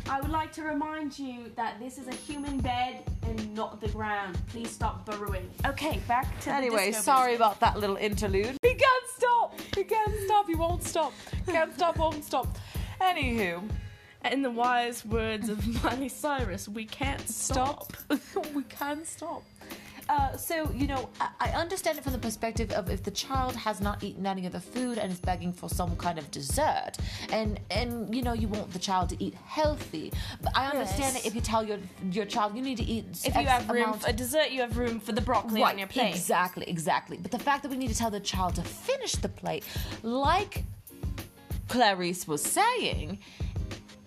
I 0.07 0.21
would 0.21 0.29
like 0.31 0.51
to 0.53 0.63
remind 0.63 1.17
you 1.17 1.51
that 1.55 1.79
this 1.79 1.97
is 1.97 2.07
a 2.07 2.13
human 2.13 2.59
bed 2.59 3.03
and 3.23 3.55
not 3.55 3.81
the 3.81 3.87
ground. 3.89 4.37
Please 4.47 4.69
stop 4.69 5.05
burrowing. 5.05 5.49
Okay, 5.65 5.99
back 6.07 6.39
to 6.41 6.45
the 6.45 6.53
Anyway, 6.53 6.87
disco 6.91 7.01
sorry 7.01 7.31
biscuit. 7.33 7.41
about 7.47 7.59
that 7.61 7.79
little 7.79 7.95
interlude. 7.97 8.55
He 8.61 8.73
can't 8.75 9.05
stop. 9.17 9.59
He 9.75 9.83
can't 9.83 10.13
stop. 10.25 10.47
He 10.47 10.55
won't 10.55 10.83
stop. 10.83 11.11
Can't 11.47 11.73
stop. 11.73 11.97
Won't 11.97 12.23
stop. 12.23 12.47
Anywho, 13.01 13.67
In 14.31 14.41
the 14.43 14.51
wise 14.51 15.03
words 15.05 15.49
of 15.49 15.83
Miley 15.83 16.09
Cyrus, 16.09 16.67
we 16.69 16.85
can't 16.85 17.27
stop. 17.27 17.91
stop. 17.95 18.45
we 18.55 18.63
can't 18.63 19.05
stop. 19.07 19.43
Uh, 20.07 20.37
so 20.37 20.69
you 20.73 20.87
know, 20.87 21.09
I, 21.19 21.29
I 21.39 21.49
understand 21.51 21.97
it 21.97 22.03
from 22.03 22.13
the 22.13 22.19
perspective 22.19 22.71
of 22.71 22.89
if 22.89 23.01
the 23.03 23.11
child 23.11 23.55
has 23.55 23.81
not 23.81 24.03
eaten 24.03 24.25
any 24.27 24.45
of 24.45 24.51
the 24.53 24.59
food 24.59 24.97
and 24.97 25.11
is 25.11 25.19
begging 25.19 25.51
for 25.51 25.67
some 25.69 25.95
kind 25.97 26.19
of 26.19 26.29
dessert, 26.31 26.91
and 27.31 27.59
and 27.71 28.13
you 28.13 28.21
know 28.21 28.33
you 28.33 28.47
want 28.47 28.71
the 28.71 28.79
child 28.79 29.09
to 29.09 29.23
eat 29.23 29.33
healthy. 29.33 30.11
But 30.41 30.55
I 30.55 30.67
understand 30.67 31.15
Yes. 31.15 31.25
it 31.25 31.27
if 31.27 31.35
you 31.35 31.41
tell 31.41 31.63
your 31.65 31.79
your 32.11 32.25
child 32.25 32.55
you 32.55 32.61
need 32.61 32.77
to 32.77 32.83
eat. 32.83 33.05
If 33.25 33.33
you 33.35 33.41
X 33.41 33.49
have 33.49 33.69
room 33.69 33.83
amount 33.83 34.01
for 34.03 34.11
dessert, 34.11 34.51
you 34.51 34.61
have 34.61 34.77
room 34.77 34.99
for 34.99 35.11
the 35.11 35.21
broccoli 35.21 35.63
on 35.63 35.77
your 35.79 35.87
plate. 35.87 36.13
Exactly, 36.13 36.69
exactly. 36.69 37.17
But 37.17 37.31
the 37.31 37.39
fact 37.39 37.63
that 37.63 37.69
we 37.69 37.77
need 37.77 37.89
to 37.89 37.95
tell 37.95 38.11
the 38.11 38.19
child 38.19 38.55
to 38.55 38.61
finish 38.61 39.13
the 39.13 39.29
plate, 39.29 39.63
like 40.03 40.63
Clarice 41.67 42.27
was 42.27 42.43
saying, 42.43 43.19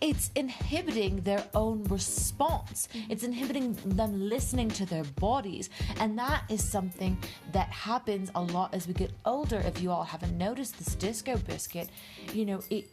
it's 0.00 0.30
inhibiting 0.34 1.22
their 1.22 1.44
own 1.54 1.84
response. 1.84 2.88
Mm-hmm. 2.92 3.12
It's 3.12 3.24
inhibiting 3.24 3.76
them 3.84 4.28
listening 4.28 4.68
to 4.70 4.86
their 4.86 5.04
bodies. 5.04 5.70
And 5.98 6.18
that 6.18 6.44
is 6.48 6.66
something 6.66 7.18
that 7.52 7.68
happens 7.68 8.30
a 8.34 8.42
lot 8.42 8.74
as 8.74 8.86
we 8.86 8.94
get 8.94 9.10
older. 9.24 9.58
If 9.58 9.80
you 9.80 9.90
all 9.90 10.04
haven't 10.04 10.36
noticed 10.36 10.78
this 10.78 10.94
disco 10.94 11.36
biscuit, 11.38 11.88
you 12.32 12.44
know, 12.44 12.60
it 12.70 12.88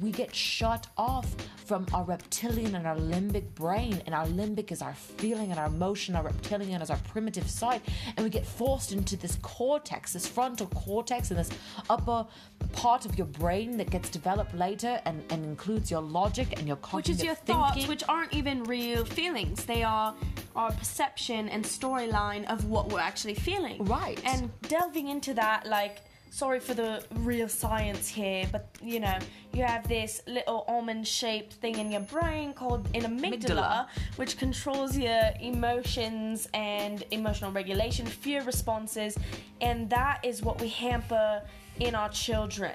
we 0.00 0.10
get 0.10 0.34
shut 0.34 0.86
off 0.96 1.34
from 1.66 1.86
our 1.92 2.04
reptilian 2.04 2.76
and 2.76 2.86
our 2.86 2.96
limbic 2.96 3.54
brain. 3.54 4.00
And 4.06 4.14
our 4.14 4.26
limbic 4.26 4.70
is 4.70 4.82
our 4.82 4.94
feeling 4.94 5.50
and 5.50 5.58
our 5.58 5.66
emotion, 5.66 6.14
our 6.14 6.22
reptilian 6.22 6.80
is 6.80 6.90
our 6.90 6.98
primitive 7.08 7.50
side. 7.50 7.80
And 8.16 8.24
we 8.24 8.30
get 8.30 8.46
forced 8.46 8.92
into 8.92 9.16
this 9.16 9.36
cortex, 9.42 10.12
this 10.12 10.26
frontal 10.26 10.68
cortex, 10.68 11.30
and 11.30 11.38
this 11.38 11.50
upper 11.90 12.26
part 12.72 13.04
of 13.04 13.18
your 13.18 13.26
brain 13.26 13.76
that 13.78 13.90
gets 13.90 14.08
developed 14.08 14.54
later 14.54 15.00
and, 15.04 15.22
and 15.30 15.44
includes 15.44 15.90
your 15.90 16.02
logic 16.02 16.58
and 16.58 16.66
your 16.66 16.76
cognitive 16.76 17.16
which 17.16 17.18
is 17.18 17.24
your 17.24 17.34
thinking. 17.34 17.54
thoughts, 17.54 17.88
which 17.88 18.04
aren't 18.08 18.32
even 18.32 18.62
real 18.64 19.04
feelings. 19.04 19.64
They 19.64 19.82
are 19.82 20.14
our 20.54 20.72
perception 20.72 21.48
and 21.48 21.64
storyline 21.64 22.44
of 22.46 22.66
what 22.66 22.90
we're 22.90 23.00
actually 23.00 23.34
feeling. 23.34 23.84
Right. 23.84 24.20
And 24.24 24.50
delving 24.62 25.08
into 25.08 25.34
that, 25.34 25.66
like, 25.66 26.00
sorry 26.36 26.60
for 26.60 26.74
the 26.74 27.02
real 27.14 27.48
science 27.48 28.06
here, 28.06 28.46
but 28.52 28.68
you 28.82 29.00
know, 29.00 29.18
you 29.54 29.62
have 29.62 29.88
this 29.88 30.20
little 30.26 30.66
almond-shaped 30.68 31.54
thing 31.54 31.78
in 31.78 31.90
your 31.90 32.02
brain 32.02 32.52
called 32.52 32.86
an 32.94 33.04
amygdala, 33.04 33.40
Amygdala. 33.40 33.88
which 34.16 34.36
controls 34.36 34.98
your 34.98 35.22
emotions 35.40 36.46
and 36.52 37.04
emotional 37.10 37.50
regulation, 37.52 38.04
fear 38.04 38.42
responses, 38.42 39.16
and 39.62 39.88
that 39.88 40.22
is 40.22 40.42
what 40.42 40.60
we 40.60 40.68
hamper 40.68 41.40
in 41.80 41.94
our 41.94 42.10
children 42.10 42.74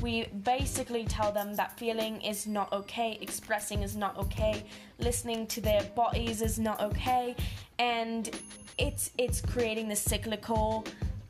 we 0.00 0.24
basically 0.42 1.04
tell 1.04 1.30
them 1.30 1.54
that 1.54 1.78
feeling 1.78 2.20
is 2.22 2.44
not 2.48 2.72
okay, 2.72 3.16
expressing 3.20 3.84
is 3.84 3.94
not 3.94 4.18
okay, 4.18 4.64
listening 4.98 5.46
to 5.46 5.60
their 5.60 5.84
bodies 5.94 6.42
is 6.42 6.58
not 6.58 6.80
okay, 6.80 7.36
and 7.78 8.36
it's 8.78 9.12
it's 9.16 9.40
creating 9.40 9.88
this 9.88 10.00
cyclical 10.00 10.84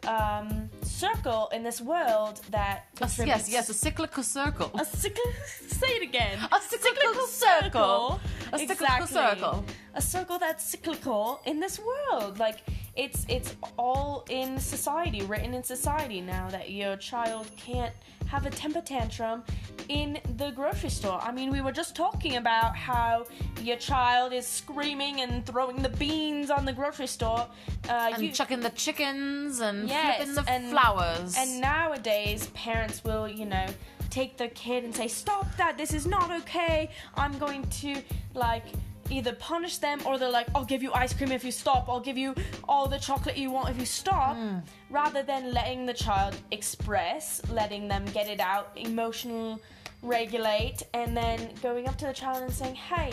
um, 0.07 0.69
circle 0.83 1.49
in 1.53 1.63
this 1.63 1.81
world 1.81 2.41
that 2.51 2.87
Yes, 3.01 3.17
contributes- 3.17 3.49
yes, 3.49 3.69
yes, 3.69 3.69
a 3.69 3.75
cyclical 3.75 4.23
circle. 4.23 4.71
a 4.75 4.85
cyclical. 4.85 5.33
Say 5.69 5.87
it 5.99 6.03
again. 6.03 6.39
A 6.51 6.61
cyclical 6.61 7.27
circle. 7.27 8.21
A 8.53 8.59
cyclical 8.59 8.87
Exactly. 8.87 9.07
circle. 9.07 9.65
A 9.95 10.03
circle 10.03 10.39
that's 10.39 10.65
cyclical 10.65 11.41
in 11.47 11.61
this 11.61 11.79
world. 11.81 12.39
Like 12.39 12.59
it's 12.97 13.25
it's 13.29 13.57
all 13.79 14.25
in 14.29 14.59
society, 14.59 15.23
written 15.23 15.55
in 15.55 15.63
society 15.63 16.21
now 16.21 16.49
that 16.51 16.71
your 16.71 16.97
child 16.97 17.47
can't 17.57 17.95
have 18.27 18.47
a 18.47 18.51
temper 18.51 18.81
tantrum 18.81 19.43
in 19.89 20.19
the 20.37 20.51
grocery 20.53 20.89
store. 20.91 21.19
I 21.23 21.33
mean, 21.33 21.51
we 21.51 21.61
were 21.61 21.73
just 21.73 21.95
talking 21.97 22.37
about 22.37 22.75
how 22.77 23.27
your 23.61 23.77
child 23.77 24.33
is 24.33 24.47
screaming 24.47 25.21
and 25.21 25.45
throwing 25.45 25.83
the 25.83 25.89
beans 25.91 26.51
on 26.51 26.65
the 26.65 26.73
grocery 26.73 27.07
store. 27.07 27.47
Uh, 27.89 28.11
and 28.15 28.23
you, 28.23 28.33
chucking 28.33 28.61
the 28.61 28.71
chickens 28.71 29.61
and 29.61 29.89
Yes, 29.89 30.17
flipping 30.17 30.35
the 30.35 30.51
and- 30.51 30.71
flowers. 30.71 31.35
and 31.37 31.61
nowadays, 31.61 32.47
parents 32.55 33.03
will, 33.05 33.29
you 33.29 33.45
know, 33.45 33.67
take 34.09 34.37
the 34.39 34.49
kid 34.49 34.85
and 34.85 34.95
say, 34.95 35.09
Stop 35.09 35.55
that, 35.57 35.77
this 35.77 35.93
is 35.93 36.07
not 36.07 36.31
okay. 36.31 36.91
I'm 37.17 37.37
going 37.39 37.65
to, 37.83 38.03
like, 38.35 38.65
either 39.11 39.33
punish 39.35 39.79
them 39.79 40.01
or 40.07 40.19
they're 40.19 40.31
like, 40.31 40.47
I'll 40.55 40.65
give 40.65 40.83
you 40.83 40.93
ice 40.93 41.13
cream 41.13 41.33
if 41.33 41.45
you 41.45 41.53
stop, 41.53 41.89
I'll 41.89 42.01
give 42.01 42.19
you 42.19 42.35
all 42.69 42.89
the 42.89 42.99
chocolate 42.99 43.37
you 43.37 43.51
want 43.51 43.71
if 43.71 43.79
you 43.79 43.87
stop. 43.87 44.37
Hmm. 44.37 44.59
Rather 44.91 45.23
than 45.23 45.53
letting 45.53 45.87
the 45.87 45.95
child 45.95 46.37
express, 46.51 47.43
letting 47.51 47.89
them 47.89 48.05
get 48.07 48.29
it 48.29 48.41
out, 48.41 48.71
emotional 48.77 49.61
regulate, 50.03 50.83
and 50.95 51.17
then 51.17 51.51
going 51.63 51.89
up 51.89 51.97
to 51.99 52.07
the 52.07 52.13
child 52.13 52.43
and 52.43 52.53
saying, 52.53 52.75
Hey, 52.75 53.13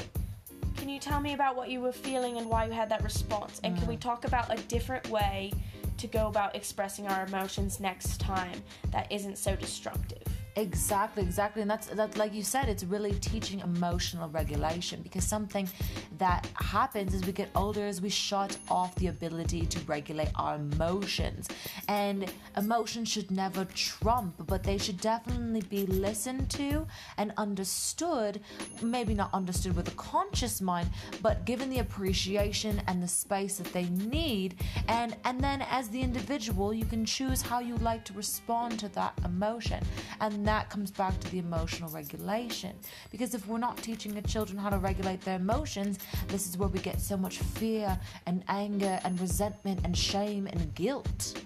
can 0.78 0.90
you 0.90 1.00
tell 1.00 1.20
me 1.20 1.34
about 1.34 1.56
what 1.56 1.70
you 1.70 1.82
were 1.82 1.92
feeling 1.92 2.38
and 2.38 2.48
why 2.48 2.66
you 2.66 2.72
had 2.72 2.90
that 2.90 3.04
response? 3.04 3.60
And 3.64 3.78
can 3.78 3.88
we 3.88 3.96
hmm. 3.96 4.02
talk 4.02 4.26
about 4.26 4.52
a 4.52 4.62
different 4.64 5.10
way 5.10 5.52
to 5.98 6.08
go 6.08 6.28
about 6.28 6.56
expressing 6.56 7.08
our 7.08 7.26
emotions 7.26 7.80
next 7.80 8.20
time 8.22 8.64
that 8.92 9.12
isn't 9.12 9.38
so 9.38 9.56
destructive? 9.56 10.39
Exactly, 10.60 11.24
exactly. 11.24 11.62
And 11.62 11.72
that's 11.72 11.88
that 11.88 12.18
like 12.18 12.34
you 12.34 12.44
said, 12.44 12.68
it's 12.68 12.84
really 12.84 13.14
teaching 13.14 13.62
emotional 13.62 14.28
regulation 14.28 15.02
because 15.02 15.24
something 15.24 15.70
that 16.18 16.46
happens 16.56 17.14
as 17.14 17.26
we 17.26 17.32
get 17.32 17.50
older 17.56 17.86
is 17.86 18.02
we 18.02 18.10
shut 18.10 18.58
off 18.70 18.94
the 18.96 19.08
ability 19.08 19.66
to 19.68 19.80
regulate 19.82 20.32
our 20.36 20.56
emotions. 20.56 21.48
And 21.88 22.30
emotions 22.58 23.08
should 23.08 23.32
never 23.32 23.64
trump, 23.74 24.36
but 24.48 24.62
they 24.64 24.78
should 24.78 25.00
definitely 25.00 25.62
be 25.62 25.86
listened 25.86 26.50
to 26.52 26.86
and 27.18 27.32
understood, 27.38 28.42
maybe 28.82 29.14
not 29.14 29.34
understood 29.34 29.78
with 29.78 29.88
a 29.88 29.96
conscious 29.96 30.60
mind, 30.60 30.90
but 31.22 31.46
given 31.46 31.70
the 31.70 31.80
appreciation 31.80 32.82
and 32.88 33.02
the 33.02 33.08
space 33.08 33.60
that 33.60 33.72
they 33.72 33.86
need. 33.86 34.56
And 34.90 35.16
and 35.24 35.40
then 35.40 35.62
as 35.70 35.88
the 35.88 36.02
individual, 36.02 36.74
you 36.74 36.84
can 36.84 37.06
choose 37.06 37.42
how 37.42 37.62
you 37.62 37.78
like 37.78 38.04
to 38.06 38.14
respond 38.14 38.78
to 38.80 38.90
that 38.90 39.14
emotion. 39.24 39.82
And 40.20 40.49
that 40.50 40.68
comes 40.68 40.90
back 40.90 41.20
to 41.20 41.30
the 41.30 41.38
emotional 41.38 41.92
regulation. 41.92 42.74
Because 43.12 43.36
if 43.36 43.46
we're 43.48 43.60
not 43.60 43.78
teaching 43.78 44.16
the 44.16 44.24
children 44.24 44.58
how 44.58 44.72
to 44.72 44.80
regulate 44.80 45.22
their 45.22 45.36
emotions, 45.36 46.00
this 46.28 46.48
is 46.50 46.58
where 46.58 46.70
we 46.70 46.80
get 46.80 47.00
so 47.00 47.16
much 47.16 47.38
fear 47.38 47.96
and 48.26 48.44
anger 48.48 49.00
and 49.04 49.22
resentment 49.22 49.80
and 49.84 49.96
shame 49.96 50.48
and 50.48 50.74
guilt. 50.74 51.40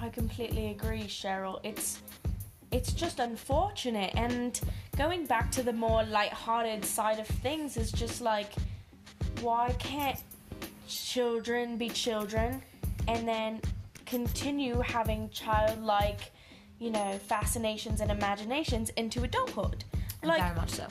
I 0.00 0.08
completely 0.08 0.70
agree, 0.70 1.02
Cheryl. 1.02 1.58
It's 1.64 2.00
it's 2.70 2.92
just 2.92 3.18
unfortunate 3.18 4.12
and 4.14 4.60
going 4.96 5.24
back 5.26 5.50
to 5.50 5.62
the 5.62 5.72
more 5.72 6.04
light-hearted 6.04 6.84
side 6.84 7.18
of 7.18 7.26
things 7.26 7.78
is 7.78 7.90
just 7.90 8.20
like 8.20 8.52
why 9.40 9.74
can't 9.78 10.20
children 10.86 11.78
be 11.78 11.88
children 11.88 12.62
and 13.08 13.26
then 13.26 13.60
continue 14.04 14.80
having 14.80 15.28
childlike, 15.30 16.30
you 16.78 16.90
know, 16.90 17.18
fascinations 17.26 18.00
and 18.00 18.10
imaginations 18.10 18.90
into 18.90 19.22
adulthood? 19.24 19.84
Like 20.22 20.42
Very 20.42 20.54
much 20.56 20.70
so. 20.70 20.86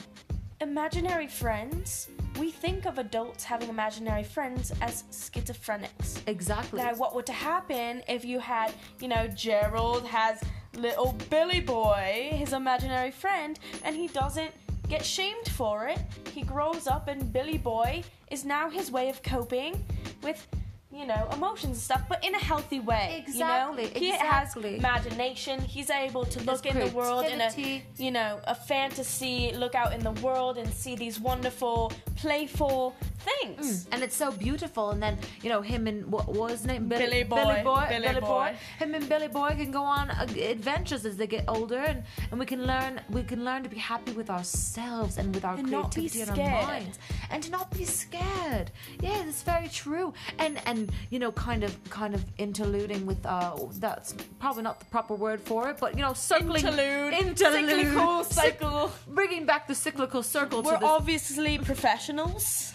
imaginary 0.60 1.26
friends, 1.26 2.08
we 2.38 2.50
think 2.50 2.86
of 2.86 2.98
adults 2.98 3.44
having 3.44 3.68
imaginary 3.68 4.22
friends 4.24 4.72
as 4.80 5.04
schizophrenics. 5.10 6.20
Exactly. 6.26 6.82
Now, 6.82 6.94
what 6.94 7.14
would 7.14 7.26
to 7.26 7.32
happen 7.32 8.02
if 8.08 8.24
you 8.24 8.38
had, 8.38 8.72
you 9.00 9.08
know, 9.08 9.26
Gerald 9.28 10.04
has 10.06 10.42
little 10.74 11.12
Billy 11.30 11.60
Boy, 11.60 12.30
his 12.32 12.52
imaginary 12.52 13.10
friend, 13.10 13.58
and 13.84 13.96
he 13.96 14.08
doesn't 14.08 14.52
get 14.88 15.04
shamed 15.04 15.48
for 15.48 15.88
it? 15.88 15.98
He 16.32 16.42
grows 16.42 16.86
up, 16.86 17.08
and 17.08 17.32
Billy 17.32 17.58
Boy 17.58 18.02
is 18.30 18.44
now 18.44 18.70
his 18.70 18.90
way 18.90 19.08
of 19.08 19.22
coping 19.22 19.84
with. 20.22 20.46
You 20.90 21.06
know, 21.06 21.28
emotions 21.34 21.64
and 21.64 21.76
stuff, 21.76 22.02
but 22.08 22.24
in 22.24 22.34
a 22.34 22.38
healthy 22.38 22.80
way. 22.80 23.22
Exactly, 23.26 23.84
You 23.84 23.90
know? 23.90 24.00
He 24.00 24.08
exactly. 24.10 24.78
has 24.78 25.06
imagination. 25.06 25.60
He's 25.60 25.90
able 25.90 26.24
to 26.24 26.42
look 26.44 26.64
in 26.64 26.78
the 26.78 26.88
world 26.96 27.26
in 27.26 27.42
a, 27.42 27.82
you 27.98 28.10
know, 28.10 28.40
a 28.44 28.54
fantasy, 28.54 29.52
look 29.54 29.74
out 29.74 29.92
in 29.92 30.00
the 30.00 30.12
world 30.12 30.56
and 30.56 30.66
see 30.72 30.96
these 30.96 31.20
wonderful, 31.20 31.92
playful 32.16 32.94
things. 33.18 33.84
Mm, 33.84 33.88
and 33.92 34.02
it's 34.02 34.16
so 34.16 34.30
beautiful. 34.30 34.90
And 34.90 35.02
then 35.02 35.18
you 35.42 35.50
know 35.50 35.60
him 35.60 35.86
and 35.86 36.10
what, 36.10 36.26
what 36.26 36.50
was 36.50 36.52
his 36.52 36.66
name? 36.66 36.88
Billy 36.88 37.22
Boy. 37.22 37.36
Billy 37.36 37.62
Boy. 37.62 37.86
Billy 37.88 38.20
Boy. 38.20 38.54
Him 38.78 38.94
and 38.94 39.08
Billy 39.08 39.28
Boy 39.28 39.50
can 39.50 39.70
go 39.70 39.82
on 39.82 40.10
adventures 40.10 41.04
as 41.04 41.16
they 41.16 41.26
get 41.26 41.44
older, 41.48 41.78
and, 41.78 42.02
and 42.30 42.40
we 42.40 42.46
can 42.46 42.66
learn 42.66 43.00
we 43.10 43.22
can 43.22 43.44
learn 43.44 43.62
to 43.62 43.68
be 43.68 43.78
happy 43.78 44.12
with 44.12 44.30
ourselves 44.30 45.18
and 45.18 45.34
with 45.34 45.44
our 45.44 45.56
And 45.56 45.68
creativity 45.68 46.22
and 46.22 46.30
our 46.30 46.36
minds, 46.36 46.98
and 47.30 47.42
to 47.42 47.50
not 47.50 47.70
be 47.76 47.84
scared. 47.84 48.70
Yeah, 49.00 49.22
that's 49.24 49.42
very 49.42 49.68
true. 49.68 50.12
And 50.38 50.60
and 50.66 50.77
you 51.10 51.18
know, 51.22 51.32
kind 51.32 51.62
of 51.64 51.72
kind 51.90 52.14
of 52.14 52.22
interluding 52.38 53.02
with 53.10 53.20
uh, 53.26 53.56
that's 53.84 54.14
probably 54.38 54.62
not 54.68 54.76
the 54.80 54.86
proper 54.96 55.14
word 55.14 55.40
for 55.40 55.60
it, 55.70 55.76
but 55.82 55.90
you 55.96 56.02
know, 56.06 56.14
circling 56.14 56.64
Interlude. 56.64 57.14
interlude, 57.14 57.68
Cyclical 57.86 58.24
cycle. 58.24 58.92
bringing 59.18 59.44
back 59.50 59.62
the 59.66 59.74
cyclical 59.74 60.22
circle 60.22 60.62
We're 60.62 60.78
obviously 60.98 61.58
professionals. 61.58 62.72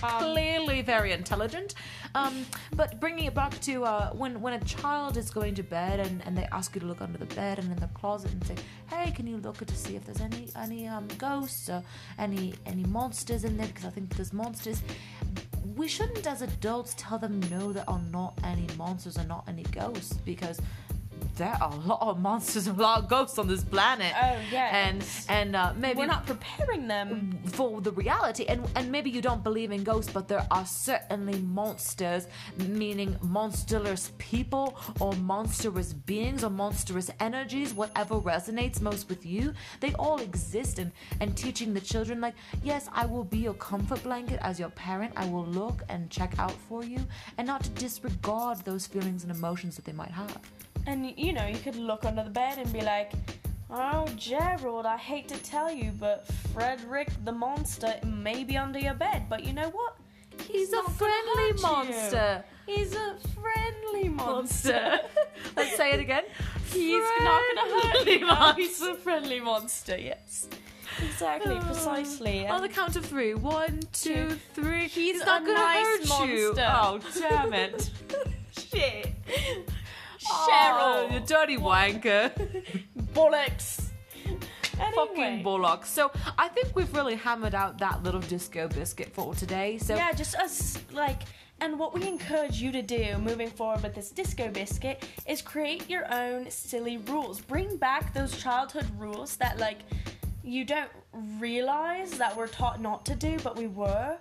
clearly 0.00 0.82
very 0.82 1.12
intelligent. 1.12 1.74
Um, 2.14 2.46
but 2.74 2.98
bringing 2.98 3.24
it 3.26 3.34
back 3.34 3.52
to 3.68 3.84
uh, 3.84 4.10
when 4.20 4.40
when 4.40 4.54
a 4.54 4.60
child 4.64 5.16
is 5.22 5.28
going 5.30 5.54
to 5.56 5.62
bed 5.62 6.00
and, 6.00 6.22
and 6.24 6.32
they 6.38 6.46
ask 6.58 6.74
you 6.74 6.80
to 6.80 6.86
look 6.86 7.02
under 7.02 7.18
the 7.18 7.30
bed 7.34 7.58
and 7.58 7.70
in 7.70 7.78
the 7.78 7.88
closet 8.00 8.30
and 8.32 8.42
say, 8.46 8.54
"Hey, 8.92 9.10
can 9.16 9.26
you 9.26 9.36
look 9.36 9.58
to 9.72 9.76
see 9.76 9.96
if 9.96 10.02
there's 10.06 10.22
any 10.22 10.48
any 10.56 10.86
um, 10.88 11.06
ghosts 11.18 11.68
or 11.68 11.82
any 12.18 12.54
any 12.64 12.84
monsters 12.84 13.44
in 13.44 13.56
there?" 13.58 13.66
Because 13.66 13.84
I 13.84 13.90
think 13.90 14.06
there's 14.16 14.32
monsters. 14.32 14.80
We 15.74 15.88
shouldn't, 15.88 16.26
as 16.26 16.42
adults, 16.42 16.94
tell 16.96 17.18
them 17.18 17.40
no, 17.50 17.72
there 17.72 17.84
are 17.88 18.00
not 18.12 18.38
any 18.44 18.66
monsters 18.76 19.16
and 19.16 19.28
not 19.28 19.44
any 19.48 19.64
ghosts 19.64 20.14
because 20.24 20.60
there 21.36 21.56
are 21.60 21.70
a 21.70 21.76
lot 21.76 22.00
of 22.00 22.18
monsters 22.18 22.66
and 22.66 22.78
a 22.78 22.82
lot 22.82 22.98
of 23.02 23.08
ghosts 23.08 23.38
on 23.38 23.46
this 23.46 23.62
planet. 23.62 24.12
Oh, 24.16 24.38
yes. 24.50 24.72
and 25.28 25.38
and 25.38 25.56
uh, 25.56 25.72
maybe 25.76 25.98
We're 25.98 26.06
not 26.06 26.26
preparing 26.26 26.88
them. 26.88 27.38
for 27.46 27.80
the 27.80 27.92
reality 27.92 28.44
and 28.48 28.66
and 28.74 28.90
maybe 28.90 29.10
you 29.10 29.20
don't 29.20 29.42
believe 29.44 29.70
in 29.70 29.84
ghosts 29.84 30.10
but 30.12 30.28
there 30.28 30.46
are 30.50 30.64
certainly 30.64 31.38
monsters 31.40 32.26
meaning 32.68 33.16
monstrous 33.22 34.12
people 34.18 34.78
or 35.00 35.12
monstrous 35.14 35.92
beings 35.92 36.42
or 36.44 36.50
monstrous 36.50 37.10
energies 37.20 37.74
whatever 37.74 38.16
resonates 38.20 38.80
most 38.80 39.08
with 39.08 39.24
you 39.26 39.52
they 39.80 39.92
all 39.94 40.18
exist 40.20 40.78
and 40.78 40.90
and 41.20 41.36
teaching 41.36 41.72
the 41.74 41.80
children 41.80 42.20
like 42.20 42.34
yes 42.62 42.88
i 42.92 43.04
will 43.06 43.24
be 43.24 43.38
your 43.38 43.54
comfort 43.54 44.02
blanket 44.02 44.38
as 44.42 44.58
your 44.58 44.70
parent 44.70 45.12
i 45.16 45.26
will 45.28 45.46
look 45.46 45.82
and 45.88 46.10
check 46.10 46.34
out 46.38 46.52
for 46.68 46.84
you 46.84 46.98
and 47.38 47.46
not 47.46 47.62
to 47.62 47.70
disregard 47.70 48.58
those 48.64 48.86
feelings 48.86 49.22
and 49.22 49.30
emotions 49.32 49.76
that 49.76 49.84
they 49.84 49.92
might 49.92 50.10
have 50.10 50.38
And 50.86 51.12
you 51.16 51.32
know, 51.32 51.46
you 51.46 51.58
could 51.58 51.76
look 51.76 52.04
under 52.04 52.22
the 52.22 52.30
bed 52.30 52.58
and 52.58 52.72
be 52.72 52.80
like, 52.80 53.12
Oh, 53.68 54.06
Gerald, 54.16 54.86
I 54.86 54.96
hate 54.96 55.26
to 55.28 55.38
tell 55.42 55.72
you, 55.72 55.90
but 55.98 56.26
Frederick 56.54 57.08
the 57.24 57.32
monster 57.32 57.98
may 58.04 58.44
be 58.44 58.56
under 58.56 58.78
your 58.78 58.94
bed. 58.94 59.24
But 59.28 59.44
you 59.44 59.52
know 59.52 59.70
what? 59.70 59.96
he's, 60.42 60.72
a 60.72 60.82
friendly 60.82 61.34
hurt 61.36 61.56
you. 61.56 61.62
monster 61.62 62.44
He's 62.66 62.94
a 62.94 63.16
friendly 63.34 64.08
monster. 64.08 65.00
let's 65.56 65.76
say 65.76 65.92
it 65.92 66.00
again 66.00 66.24
He's 66.72 67.02
not 67.20 67.42
gonna 67.54 67.80
hurt 67.80 68.06
you. 68.06 68.26
Oh, 68.28 68.52
he's 68.56 68.82
a 68.82 68.94
friendly 68.96 69.40
monster, 69.40 69.96
yes. 69.96 70.48
Exactly, 71.02 71.54
oh. 71.54 71.60
precisely. 71.60 72.46
On 72.48 72.60
the 72.60 72.68
count 72.68 72.96
of 72.96 73.06
three. 73.06 73.34
One, 73.34 73.80
two, 73.92 74.36
three. 74.54 74.88
He's 74.88 75.24
not 75.24 75.42
a 75.42 75.46
gonna 75.46 75.58
nice 75.58 76.08
hurt 76.10 76.28
you. 76.28 76.54
monster. 76.54 76.66
Oh, 76.68 77.00
damn 77.20 77.54
it. 77.54 77.90
shit. 78.58 79.12
Oh, 80.30 81.06
Cheryl. 81.08 81.12
you 81.12 81.20
dirty 81.26 81.56
wanker. 81.56 82.32
Bollocks. 83.14 83.82
Fucking 84.76 85.22
Anyway. 85.22 85.42
bullocks. 85.42 85.88
So 85.88 86.10
I 86.36 86.48
think 86.48 86.76
we've 86.76 86.92
really 86.94 87.14
hammered 87.14 87.54
out 87.54 87.78
that 87.78 88.02
little 88.02 88.20
disco 88.20 88.68
biscuit 88.68 89.12
for 89.14 89.34
today. 89.34 89.78
So 89.78 89.94
Yeah, 89.94 90.12
just 90.12 90.36
us 90.36 90.78
like 90.92 91.22
and 91.60 91.78
what 91.78 91.94
we 91.94 92.06
encourage 92.06 92.60
you 92.60 92.70
to 92.72 92.82
do 92.82 93.16
moving 93.16 93.48
forward 93.48 93.82
with 93.82 93.94
this 93.94 94.10
disco 94.10 94.48
biscuit 94.50 95.08
is 95.26 95.40
create 95.40 95.88
your 95.88 96.12
own 96.12 96.50
silly 96.50 96.98
rules. 96.98 97.40
Bring 97.40 97.78
back 97.78 98.12
those 98.12 98.36
childhood 98.36 98.86
rules 98.98 99.36
that 99.36 99.58
like 99.58 99.78
you 100.44 100.64
don't 100.64 100.90
realize 101.38 102.12
that 102.18 102.36
we're 102.36 102.46
taught 102.46 102.80
not 102.80 103.06
to 103.06 103.14
do, 103.14 103.38
but 103.42 103.56
we 103.56 103.68
were. 103.68 104.18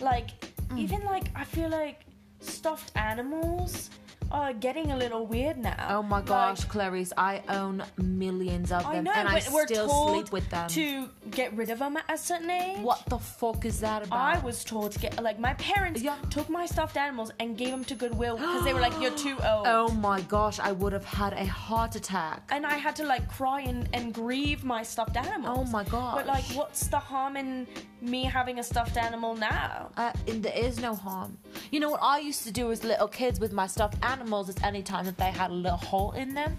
Like 0.00 0.40
mm. 0.68 0.78
even 0.78 1.02
like 1.04 1.24
I 1.34 1.44
feel 1.44 1.68
like 1.68 2.02
stuffed 2.40 2.92
animals 2.96 3.90
are 4.30 4.52
getting 4.52 4.90
a 4.92 4.96
little 4.96 5.26
weird 5.26 5.56
now. 5.58 5.86
Oh 5.90 6.02
my 6.02 6.16
Like, 6.18 6.26
gosh, 6.26 6.64
Clarice, 6.64 7.12
I 7.16 7.42
own 7.48 7.82
millions 7.96 8.72
of 8.72 8.82
them 8.82 8.92
I 8.92 9.00
know, 9.00 9.12
and 9.14 9.28
I 9.28 9.42
we're 9.52 9.66
still 9.66 9.86
told 9.86 10.10
sleep 10.14 10.32
with 10.32 10.48
them. 10.50 10.68
to 10.70 11.08
get 11.30 11.56
rid 11.56 11.70
of 11.70 11.78
them 11.78 11.96
at 11.96 12.04
a 12.08 12.18
certain 12.18 12.50
age. 12.50 12.78
What 12.80 13.04
the 13.06 13.18
fuck 13.18 13.64
is 13.64 13.80
that 13.80 14.04
about? 14.06 14.18
I 14.18 14.38
was 14.44 14.64
told 14.64 14.92
to 14.92 14.98
get 14.98 15.22
like 15.22 15.38
my 15.38 15.54
parents 15.54 16.02
Yeah. 16.02 16.16
took 16.30 16.48
my 16.48 16.66
stuffed 16.66 16.96
animals 16.96 17.30
and 17.40 17.56
gave 17.56 17.70
them 17.70 17.84
to 17.84 17.94
Goodwill 17.94 18.36
because 18.36 18.64
they 18.64 18.74
were 18.74 18.80
like, 18.80 18.98
"You're 19.00 19.16
too 19.16 19.36
old." 19.46 19.66
Oh 19.66 19.88
my 19.88 20.20
gosh, 20.22 20.58
I 20.58 20.72
would 20.72 20.92
have 20.92 21.04
had 21.04 21.32
a 21.34 21.46
heart 21.46 21.94
attack. 21.94 22.42
And 22.50 22.66
I 22.66 22.74
had 22.74 22.96
to 22.96 23.04
like 23.04 23.28
cry 23.30 23.60
and, 23.60 23.88
and 23.92 24.12
grieve 24.12 24.64
my 24.64 24.82
stuffed 24.82 25.16
animals. 25.16 25.58
Oh 25.58 25.70
my 25.70 25.84
gosh. 25.84 26.16
But 26.16 26.26
like, 26.26 26.44
what's 26.56 26.88
the 26.88 26.98
harm 26.98 27.36
in 27.36 27.66
me 28.00 28.24
having 28.24 28.58
a 28.58 28.62
stuffed 28.62 28.96
animal 28.96 29.34
now? 29.36 29.90
Uh, 29.96 30.12
there 30.26 30.56
is 30.56 30.80
no 30.80 30.94
harm. 30.94 31.38
You 31.70 31.80
know 31.80 31.90
what 31.90 32.00
I 32.02 32.18
used 32.18 32.44
to 32.44 32.52
do 32.52 32.72
as 32.72 32.82
little 32.84 33.08
kids 33.08 33.38
with 33.40 33.52
my 33.52 33.66
stuffed 33.66 33.96
animals 34.02 34.15
is 34.48 34.56
anytime 34.62 35.04
that 35.06 35.16
they 35.16 35.30
had 35.30 35.50
a 35.50 35.54
little 35.54 35.78
hole 35.78 36.12
in 36.12 36.34
them, 36.34 36.56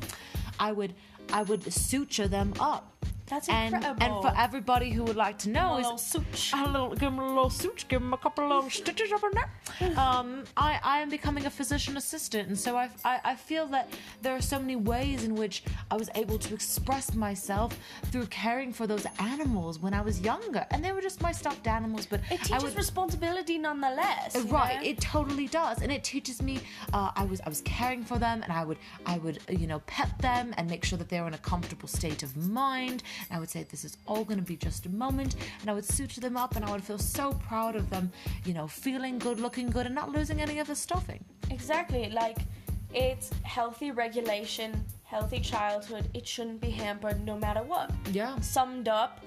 I 0.60 0.72
would 0.72 0.94
I 1.32 1.44
would 1.44 1.72
suture 1.72 2.28
them 2.28 2.54
up 2.60 2.97
That's 3.29 3.50
and 3.50 3.75
incredible. 3.75 4.03
and 4.03 4.22
for 4.24 4.34
everybody 4.38 4.89
who 4.91 5.03
would 5.03 5.15
like 5.15 5.38
to 5.39 5.50
know 5.50 5.74
a 5.75 5.79
is 5.79 5.84
little 5.86 5.98
such. 5.98 6.53
a 6.55 6.65
little, 6.65 6.89
give 6.91 7.12
him 7.13 7.19
a 7.19 7.27
little 7.27 7.50
suit, 7.50 7.86
give 7.88 8.01
him 8.01 8.13
a 8.13 8.17
couple 8.17 8.46
of 8.46 8.50
little 8.51 8.69
stitches 8.69 9.12
up 9.12 9.24
in 9.24 9.31
there. 9.34 9.50
Um, 9.98 10.43
I, 10.55 10.79
I 10.84 11.00
am 11.00 11.10
becoming 11.10 11.46
a 11.46 11.50
physician 11.50 11.98
assistant, 11.98 12.48
and 12.48 12.57
so 12.57 12.75
I, 12.77 12.89
I, 13.05 13.19
I 13.31 13.36
feel 13.36 13.67
that 13.67 13.91
there 14.22 14.36
are 14.36 14.41
so 14.41 14.57
many 14.60 14.75
ways 14.75 15.24
in 15.24 15.36
which 15.36 15.63
I 15.91 15.96
was 15.96 16.10
able 16.15 16.39
to 16.39 16.53
express 16.53 17.13
myself 17.13 17.77
through 18.05 18.25
caring 18.27 18.74
for 18.74 18.88
those 18.88 19.05
animals 19.19 19.77
when 19.79 19.93
I 19.93 20.01
was 20.01 20.19
younger, 20.22 20.65
and 20.72 20.84
they 20.84 20.91
were 20.91 21.01
just 21.01 21.22
my 21.22 21.31
stuffed 21.31 21.67
animals. 21.67 22.05
But 22.07 22.22
It 22.31 22.39
I 22.39 22.43
teaches 22.43 22.63
would, 22.63 22.75
responsibility 22.77 23.57
nonetheless. 23.57 24.36
right 24.46 24.81
know? 24.81 24.89
it 24.89 25.00
totally 25.01 25.48
does 25.48 25.81
and 25.81 25.91
it 25.91 26.03
teaches 26.03 26.41
me 26.41 26.60
uh, 26.93 27.12
i 27.15 27.24
was 27.24 27.39
i 27.46 27.50
was 27.50 27.62
caring 27.62 28.03
for 28.03 28.17
them 28.19 28.41
and 28.43 28.51
i 28.51 28.63
would 28.63 28.77
i 29.05 29.17
would 29.19 29.39
you 29.50 29.67
know 29.67 29.79
pet 29.88 30.10
them 30.19 30.53
and 30.57 30.69
make 30.69 30.84
sure 30.84 30.98
that 30.98 31.10
they 31.10 31.19
were 31.22 31.27
in 31.27 31.34
a 31.34 31.38
comfortable 31.39 31.88
state 31.88 32.24
of 32.24 32.36
mind 32.38 33.03
and 33.30 33.38
i 33.38 33.40
would 33.40 33.50
say 33.50 33.64
this 33.64 33.84
is 33.84 33.98
all 34.08 34.24
going 34.24 34.40
to 34.40 34.46
be 34.46 34.56
just 34.56 34.86
a 34.86 34.90
moment 34.90 35.36
and 35.62 35.70
i 35.70 35.74
would 35.74 35.86
suture 35.86 36.22
them 36.22 36.38
up 36.38 36.56
and 36.56 36.64
i 36.66 36.72
would 36.72 36.84
feel 36.84 36.98
so 36.98 37.34
proud 37.48 37.76
of 37.76 37.90
them 37.90 38.12
you 38.46 38.54
know 38.54 38.68
feeling 38.68 39.18
good 39.20 39.40
looking 39.40 39.70
good 39.70 39.86
and 39.86 39.96
not 39.96 40.10
losing 40.12 40.42
any 40.42 40.60
of 40.60 40.68
the 40.68 40.76
stuffing 40.76 41.24
Exactly. 41.50 42.10
Like, 42.10 42.38
it's 42.94 43.30
healthy 43.44 43.92
regulation, 43.92 44.84
healthy 45.06 45.40
childhood. 45.40 46.10
It 46.14 46.28
shouldn't 46.28 46.60
be 46.60 46.70
hampered 46.70 47.24
no 47.26 47.38
matter 47.38 47.64
what. 47.64 47.90
yeah 48.12 48.38
Summed 48.42 48.88
up, 48.90 49.22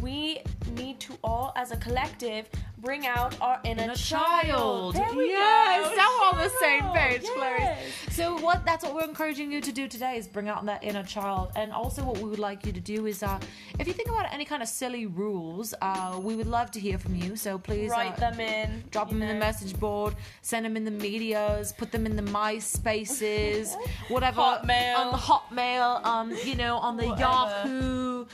we 0.00 0.40
need 0.76 1.00
to 1.00 1.18
all, 1.24 1.52
as 1.56 1.72
a 1.72 1.76
collective, 1.78 2.48
bring 2.78 3.06
out 3.06 3.34
our 3.40 3.60
inner, 3.64 3.84
Inner 3.84 3.94
child. 3.94 4.94
child. 4.94 4.94
There 4.94 5.14
we 5.16 5.28
yes, 5.30 5.88
go. 5.90 5.96
now 5.96 6.08
we're 6.20 6.38
on 6.38 6.44
the 6.44 6.54
same 6.60 6.84
page, 6.94 7.22
Yes. 7.24 7.32
Clarice. 7.36 7.85
So 8.16 8.34
what? 8.38 8.64
That's 8.64 8.82
what 8.82 8.94
we're 8.94 9.04
encouraging 9.04 9.52
you 9.52 9.60
to 9.60 9.70
do 9.70 9.86
today 9.86 10.16
is 10.16 10.26
bring 10.26 10.48
out 10.48 10.64
that 10.64 10.82
inner 10.82 11.02
child, 11.02 11.52
and 11.54 11.70
also 11.70 12.02
what 12.02 12.16
we 12.16 12.24
would 12.24 12.38
like 12.38 12.64
you 12.64 12.72
to 12.72 12.80
do 12.80 13.04
is, 13.04 13.22
uh, 13.22 13.38
if 13.78 13.86
you 13.86 13.92
think 13.92 14.08
about 14.08 14.32
any 14.32 14.46
kind 14.46 14.62
of 14.62 14.70
silly 14.70 15.04
rules, 15.04 15.74
uh, 15.82 16.18
we 16.22 16.34
would 16.34 16.46
love 16.46 16.70
to 16.70 16.80
hear 16.80 16.96
from 16.96 17.14
you. 17.14 17.36
So 17.36 17.58
please 17.58 17.90
Write 17.90 18.14
uh, 18.14 18.30
them 18.30 18.40
in. 18.40 18.84
Drop 18.90 19.10
them 19.10 19.20
in 19.20 19.28
the 19.28 19.34
message 19.34 19.78
board, 19.78 20.16
send 20.40 20.64
them 20.64 20.78
in 20.78 20.84
the 20.86 20.90
medias, 20.90 21.74
put 21.74 21.92
them 21.92 22.06
in 22.06 22.16
the 22.16 22.22
MySpaces, 22.22 23.76
whatever, 24.08 24.40
Hotmail. 24.40 24.96
on 24.96 25.12
the 25.12 25.18
Hotmail, 25.18 26.06
um, 26.06 26.34
you 26.42 26.54
know, 26.54 26.78
on 26.78 26.96
the 26.96 27.08
Whatever. 27.08 27.20
Yahoo 27.20 28.24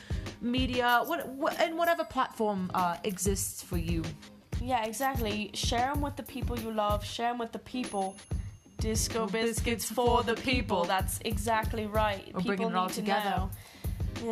media, 0.41 1.03
what, 1.07 1.29
what, 1.31 1.61
and 1.61 1.77
whatever 1.77 2.05
platform 2.05 2.71
uh, 2.75 2.99
exists 3.03 3.65
for 3.65 3.79
you. 3.79 4.05
Yeah, 4.61 4.85
exactly. 4.85 5.51
Share 5.55 5.93
them 5.93 6.03
with 6.03 6.15
the 6.15 6.23
people 6.23 6.57
you 6.57 6.71
love. 6.71 7.05
Share 7.05 7.31
them 7.31 7.39
with 7.39 7.51
the 7.51 7.59
people. 7.59 8.15
Disco 8.83 9.27
biscuits, 9.27 9.91
for 9.91 10.23
the 10.25 10.35
people. 10.35 10.85
That's 10.85 11.21
exactly 11.25 11.87
right. 11.87 12.27
We're 12.35 12.41
people 12.41 12.57
bringing 12.57 12.67
it 12.67 12.71
need 12.71 12.77
all 12.79 12.89
to 12.89 12.95
together. 12.95 13.31
know. 13.31 13.51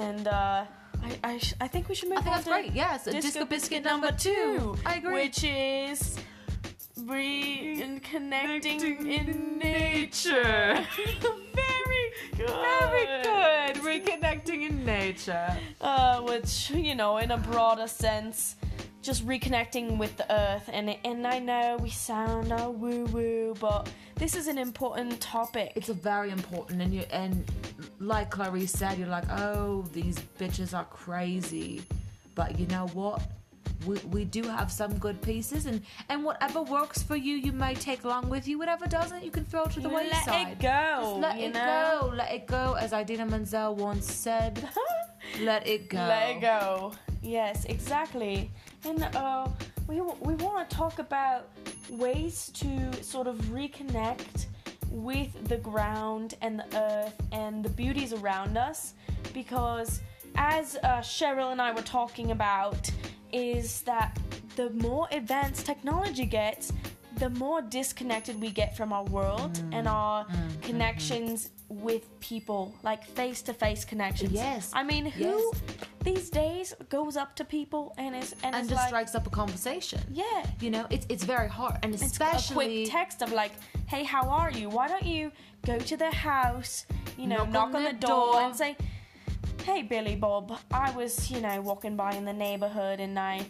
And 0.00 0.26
uh, 0.28 0.64
I, 1.02 1.18
I, 1.22 1.38
sh- 1.38 1.54
I 1.60 1.68
think 1.68 1.88
we 1.88 1.94
should 1.94 2.08
move 2.08 2.18
I 2.18 2.22
think 2.22 2.36
on 2.36 2.42
that's 2.42 2.46
to 2.46 2.50
great. 2.62 2.72
Yes, 2.74 3.04
Disco, 3.04 3.20
Disco 3.20 3.44
biscuit, 3.46 3.48
Biscuit 3.48 3.84
number 3.84 4.10
two. 4.12 4.76
I 4.84 4.96
agree. 4.96 5.14
Which 5.14 5.44
is 5.44 6.18
reconnecting 6.98 8.02
Connecting 8.02 9.06
in 9.10 9.58
nature. 9.58 10.84
Very 11.56 12.04
good. 12.36 12.48
Very 12.48 13.22
good. 13.22 13.76
Reconnecting 13.82 14.68
in 14.68 14.84
nature. 14.84 15.56
uh, 15.80 16.20
which 16.20 16.70
you 16.70 16.94
know, 16.94 17.18
in 17.18 17.30
a 17.30 17.38
broader 17.38 17.86
sense, 17.86 18.56
just 19.02 19.26
reconnecting 19.26 19.98
with 19.98 20.16
the 20.16 20.30
earth. 20.32 20.68
And 20.72 20.96
and 21.04 21.26
I 21.26 21.38
know 21.38 21.78
we 21.80 21.90
sound 21.90 22.52
all 22.52 22.72
woo 22.72 23.04
woo, 23.06 23.54
but 23.60 23.88
this 24.16 24.34
is 24.36 24.48
an 24.48 24.58
important 24.58 25.20
topic. 25.20 25.72
It's 25.74 25.88
a 25.88 25.94
very 25.94 26.30
important, 26.30 26.82
and 26.82 26.92
you 26.92 27.02
and 27.10 27.44
like 27.98 28.30
Clarice 28.30 28.72
said, 28.72 28.98
you're 28.98 29.08
like, 29.08 29.28
oh, 29.30 29.82
these 29.92 30.18
bitches 30.38 30.76
are 30.76 30.84
crazy, 30.84 31.82
but 32.34 32.58
you 32.58 32.66
know 32.66 32.86
what? 32.88 33.22
We, 33.86 33.96
we 34.10 34.24
do 34.26 34.42
have 34.42 34.70
some 34.70 34.98
good 34.98 35.22
pieces, 35.22 35.64
and 35.64 35.80
and 36.10 36.22
whatever 36.22 36.60
works 36.60 37.02
for 37.02 37.16
you, 37.16 37.36
you 37.36 37.52
may 37.52 37.74
take 37.74 38.04
along 38.04 38.28
with 38.28 38.46
you. 38.46 38.58
Whatever 38.58 38.86
doesn't, 38.86 39.24
you 39.24 39.30
can 39.30 39.44
throw 39.46 39.64
to 39.64 39.80
the 39.80 39.88
Let 39.88 40.04
wayside. 40.04 40.48
it 40.48 40.60
go. 40.60 40.98
Just 41.00 41.16
let 41.20 41.38
it 41.40 41.54
know? 41.54 41.98
go. 42.02 42.12
Let 42.14 42.32
it 42.32 42.46
go, 42.46 42.74
as 42.78 42.92
Idina 42.92 43.24
Menzel 43.24 43.74
once 43.74 44.12
said. 44.12 44.68
let 45.40 45.66
it 45.66 45.88
go. 45.88 45.96
Let 45.96 46.36
it 46.36 46.40
go. 46.42 46.92
Yes, 47.22 47.64
exactly. 47.66 48.50
And 48.84 49.02
uh, 49.14 49.48
we 49.86 50.00
we 50.00 50.34
want 50.34 50.68
to 50.68 50.76
talk 50.76 50.98
about 50.98 51.48
ways 51.90 52.50
to 52.54 53.02
sort 53.02 53.26
of 53.26 53.36
reconnect 53.46 54.46
with 54.90 55.32
the 55.48 55.56
ground 55.58 56.34
and 56.40 56.60
the 56.60 56.66
earth 56.78 57.14
and 57.32 57.64
the 57.64 57.68
beauties 57.70 58.12
around 58.12 58.56
us, 58.56 58.94
because 59.32 60.00
as 60.36 60.76
uh, 60.82 60.98
Cheryl 61.00 61.52
and 61.52 61.60
I 61.62 61.72
were 61.72 61.82
talking 61.82 62.30
about, 62.32 62.90
is 63.32 63.82
that 63.82 64.18
the 64.56 64.70
more 64.70 65.06
advanced 65.12 65.64
technology 65.66 66.24
gets, 66.26 66.72
the 67.18 67.30
more 67.30 67.60
disconnected 67.62 68.40
we 68.40 68.50
get 68.50 68.76
from 68.76 68.92
our 68.92 69.04
world 69.04 69.52
Mm. 69.54 69.74
and 69.78 69.88
our 69.88 70.26
connections 70.62 71.50
with 71.68 72.02
people, 72.20 72.74
like 72.82 73.04
face 73.04 73.42
to 73.42 73.52
face 73.54 73.84
connections. 73.84 74.32
Yes. 74.32 74.70
I 74.72 74.82
mean, 74.82 75.06
who 75.06 75.24
Yes. 75.24 75.42
These 76.02 76.30
days 76.30 76.74
goes 76.88 77.16
up 77.16 77.36
to 77.36 77.44
people 77.44 77.94
and 77.98 78.16
is 78.16 78.34
and, 78.42 78.54
and 78.54 78.68
just 78.68 78.78
like, 78.78 78.88
strikes 78.88 79.14
up 79.14 79.26
a 79.26 79.30
conversation. 79.30 80.00
yeah, 80.10 80.44
You 80.60 80.70
know, 80.70 80.86
it's 80.90 81.06
it's 81.08 81.24
very 81.24 81.48
hard, 81.48 81.76
and 81.82 81.92
it's 81.94 82.02
especially 82.02 82.82
a 82.82 82.84
quick 82.84 82.90
text 82.90 83.22
of 83.22 83.32
like, 83.32 83.52
"Hey, 83.86 84.04
how 84.04 84.28
are 84.28 84.50
you? 84.50 84.68
Why 84.68 84.88
don't 84.88 85.04
you 85.04 85.30
go 85.66 85.78
to 85.78 85.96
their 85.96 86.12
house? 86.12 86.86
You 87.18 87.26
know, 87.26 87.38
Knock 87.44 87.50
knock, 87.52 87.66
on 87.68 87.76
on, 87.76 87.82
their 87.84 87.92
the 87.92 87.98
door, 88.06 88.32
door. 88.32 88.42
and 88.42 88.56
say." 88.56 88.76
Hey 89.64 89.82
Billy 89.82 90.16
Bob, 90.16 90.58
I 90.72 90.90
was, 90.92 91.30
you 91.30 91.40
know, 91.40 91.60
walking 91.60 91.94
by 91.94 92.12
in 92.14 92.24
the 92.24 92.32
neighborhood 92.32 92.98
and 92.98 93.18
I 93.18 93.44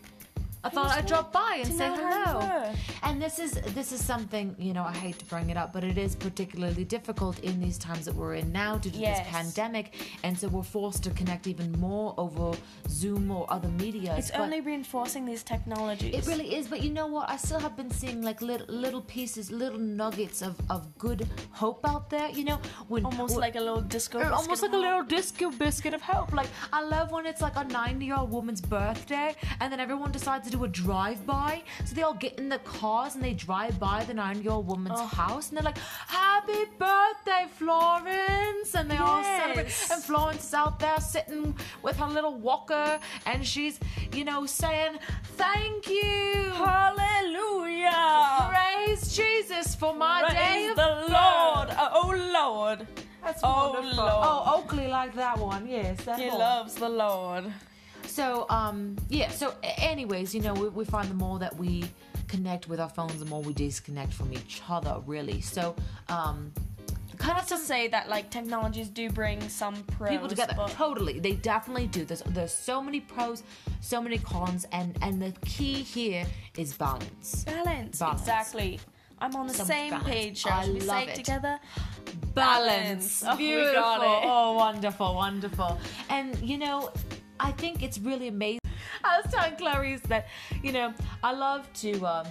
I 0.62 0.68
thought 0.68 0.90
I'd 0.90 1.06
drop 1.06 1.32
by 1.32 1.60
and 1.64 1.72
say 1.72 1.88
know 1.88 1.94
how 1.96 2.18
you 2.34 2.40
hello. 2.48 2.72
And 3.02 3.20
this 3.20 3.38
is 3.38 3.52
this 3.74 3.92
is 3.92 4.04
something 4.04 4.54
you 4.58 4.74
know 4.74 4.84
I 4.84 4.92
hate 4.94 5.18
to 5.20 5.24
bring 5.24 5.48
it 5.48 5.56
up, 5.56 5.72
but 5.72 5.84
it 5.84 5.96
is 5.96 6.14
particularly 6.14 6.84
difficult 6.84 7.38
in 7.40 7.60
these 7.60 7.78
times 7.78 8.04
that 8.04 8.14
we're 8.14 8.34
in 8.34 8.52
now 8.52 8.76
due 8.76 8.90
to 8.90 8.98
Yes. 8.98 9.20
this 9.20 9.28
pandemic, 9.28 9.94
and 10.22 10.38
so 10.38 10.48
we're 10.48 10.62
forced 10.62 11.02
to 11.04 11.10
connect 11.10 11.46
even 11.46 11.72
more 11.80 12.14
over 12.18 12.52
Zoom 12.88 13.30
or 13.30 13.46
other 13.48 13.68
media. 13.68 14.14
It's 14.18 14.30
only 14.32 14.60
reinforcing 14.60 15.24
these 15.24 15.42
technologies. 15.42 16.14
It 16.14 16.26
really 16.26 16.54
is, 16.54 16.68
but 16.68 16.82
you 16.82 16.90
know 16.90 17.06
what? 17.06 17.30
I 17.30 17.36
still 17.38 17.58
have 17.60 17.74
been 17.76 17.90
seeing 17.90 18.20
like 18.20 18.42
little 18.42 18.66
little 18.68 19.00
pieces, 19.00 19.50
little 19.50 19.78
nuggets 19.78 20.42
of, 20.42 20.56
of 20.68 20.96
good 20.98 21.26
hope 21.52 21.86
out 21.88 22.10
there. 22.10 22.28
You 22.28 22.44
know, 22.44 22.60
when 22.88 23.06
almost 23.06 23.32
when- 23.34 23.40
like 23.40 23.56
a 23.56 23.60
little 23.60 23.80
disco. 23.80 24.18
Uh, 24.18 24.22
biscuit 24.24 24.38
almost 24.40 24.62
like 24.62 24.72
a 24.72 24.76
little 24.76 25.04
disco 25.04 25.50
biscuit 25.50 25.94
of 25.94 26.02
hope. 26.02 26.34
Like 26.34 26.48
I 26.70 26.82
love 26.82 27.12
when 27.12 27.24
it's 27.24 27.40
like 27.40 27.56
a 27.56 27.64
90 27.64 28.04
year 28.04 28.16
old 28.16 28.30
woman's 28.30 28.60
birthday, 28.60 29.34
and 29.60 29.72
then 29.72 29.80
everyone 29.80 30.12
decides 30.12 30.49
to 30.50 30.56
do 30.56 30.64
a 30.64 30.68
drive 30.68 31.24
by. 31.26 31.62
So 31.84 31.94
they 31.94 32.02
all 32.02 32.14
get 32.14 32.38
in 32.38 32.48
the 32.48 32.58
cars 32.58 33.14
and 33.14 33.22
they 33.24 33.34
drive 33.34 33.78
by 33.78 34.04
the 34.04 34.14
90 34.14 34.42
year 34.42 34.52
old 34.52 34.66
woman's 34.66 34.98
Oh. 35.00 35.06
house, 35.06 35.48
and 35.48 35.56
they're 35.56 35.64
like, 35.64 35.78
"Happy 36.08 36.64
birthday, 36.78 37.46
Florence!" 37.58 38.74
And 38.74 38.90
they 38.90 38.96
all 38.96 39.22
celebrate. 39.22 39.66
And 39.92 40.02
Florence 40.02 40.44
is 40.44 40.54
out 40.54 40.78
there 40.78 41.00
sitting 41.00 41.56
with 41.82 41.96
her 41.98 42.06
little 42.08 42.34
walker, 42.34 42.98
and 43.26 43.46
she's, 43.46 43.78
you 44.12 44.24
know, 44.24 44.46
saying, 44.46 44.98
"Thank 45.36 45.88
you." 45.88 46.50
Hallelujah! 46.64 48.48
Praise 48.50 49.16
Jesus 49.16 49.74
for 49.74 49.94
my 49.94 50.22
day 50.28 50.34
Praise 50.34 50.70
of 50.70 50.76
the 50.76 50.82
birth." 50.82 51.10
Lord! 51.10 51.70
Uh, 51.70 51.90
oh 51.92 52.30
Lord! 52.32 52.86
That's 53.22 53.40
Oh, 53.44 53.72
wonderful. 53.74 54.04
Lord. 54.04 54.24
Oh, 54.26 54.54
Oakley 54.56 54.88
like 54.88 55.14
that 55.14 55.38
one. 55.38 55.66
Yes, 55.68 56.00
that 56.04 56.18
He 56.18 56.28
one. 56.28 56.38
loves 56.38 56.74
the 56.74 56.88
Lord. 56.88 57.52
So, 58.10 58.46
um, 58.50 58.96
yeah. 59.08 59.30
So, 59.30 59.54
anyways, 59.62 60.34
you 60.34 60.40
know, 60.42 60.52
we, 60.54 60.68
we 60.68 60.84
find 60.84 61.08
the 61.08 61.14
more 61.14 61.38
that 61.38 61.56
we 61.56 61.84
connect 62.28 62.68
with 62.68 62.80
our 62.80 62.88
phones, 62.88 63.18
the 63.18 63.24
more 63.26 63.40
we 63.42 63.52
disconnect 63.52 64.12
from 64.12 64.32
each 64.32 64.60
other. 64.68 65.00
Really. 65.06 65.40
So, 65.40 65.76
um, 66.08 66.52
kind 67.18 67.38
of 67.38 67.46
To 67.46 67.56
say 67.58 67.86
that 67.88 68.08
like 68.08 68.30
technologies 68.30 68.88
do 68.88 69.10
bring 69.10 69.46
some 69.48 69.74
pros, 69.84 70.10
people 70.10 70.28
together. 70.28 70.54
but 70.56 70.70
Totally, 70.70 71.20
they 71.20 71.32
definitely 71.32 71.86
do. 71.86 72.04
There's 72.04 72.22
there's 72.22 72.52
so 72.52 72.82
many 72.82 73.00
pros, 73.00 73.42
so 73.80 74.02
many 74.02 74.18
cons, 74.18 74.66
and 74.72 74.96
and 75.02 75.22
the 75.22 75.32
key 75.46 75.74
here 75.74 76.24
is 76.56 76.72
balance. 76.74 77.44
balance. 77.44 77.98
Balance. 77.98 78.20
Exactly. 78.20 78.80
I'm 79.22 79.36
on 79.36 79.46
the 79.46 79.54
same 79.54 79.90
balance. 79.90 80.08
page. 80.08 80.38
Shall 80.38 80.72
we 80.72 80.80
love 80.80 81.04
say 81.04 81.10
it 81.10 81.14
together? 81.14 81.60
balance. 82.34 83.22
Oh, 83.26 83.36
we 83.36 83.48
Beautiful. 83.48 83.82
Oh, 83.82 84.54
wonderful, 84.54 85.14
wonderful. 85.14 85.78
And 86.08 86.38
you 86.40 86.58
know, 86.58 86.90
I 87.40 87.53
think 87.53 87.83
it's 87.83 87.98
really 87.98 88.29
amazing. 88.29 88.61
I 89.03 89.20
was 89.20 89.33
telling 89.33 89.57
Clarice 89.57 90.03
that 90.03 90.29
you 90.62 90.72
know 90.72 90.92
I 91.22 91.33
love 91.33 91.72
to. 91.81 92.05
Um, 92.07 92.26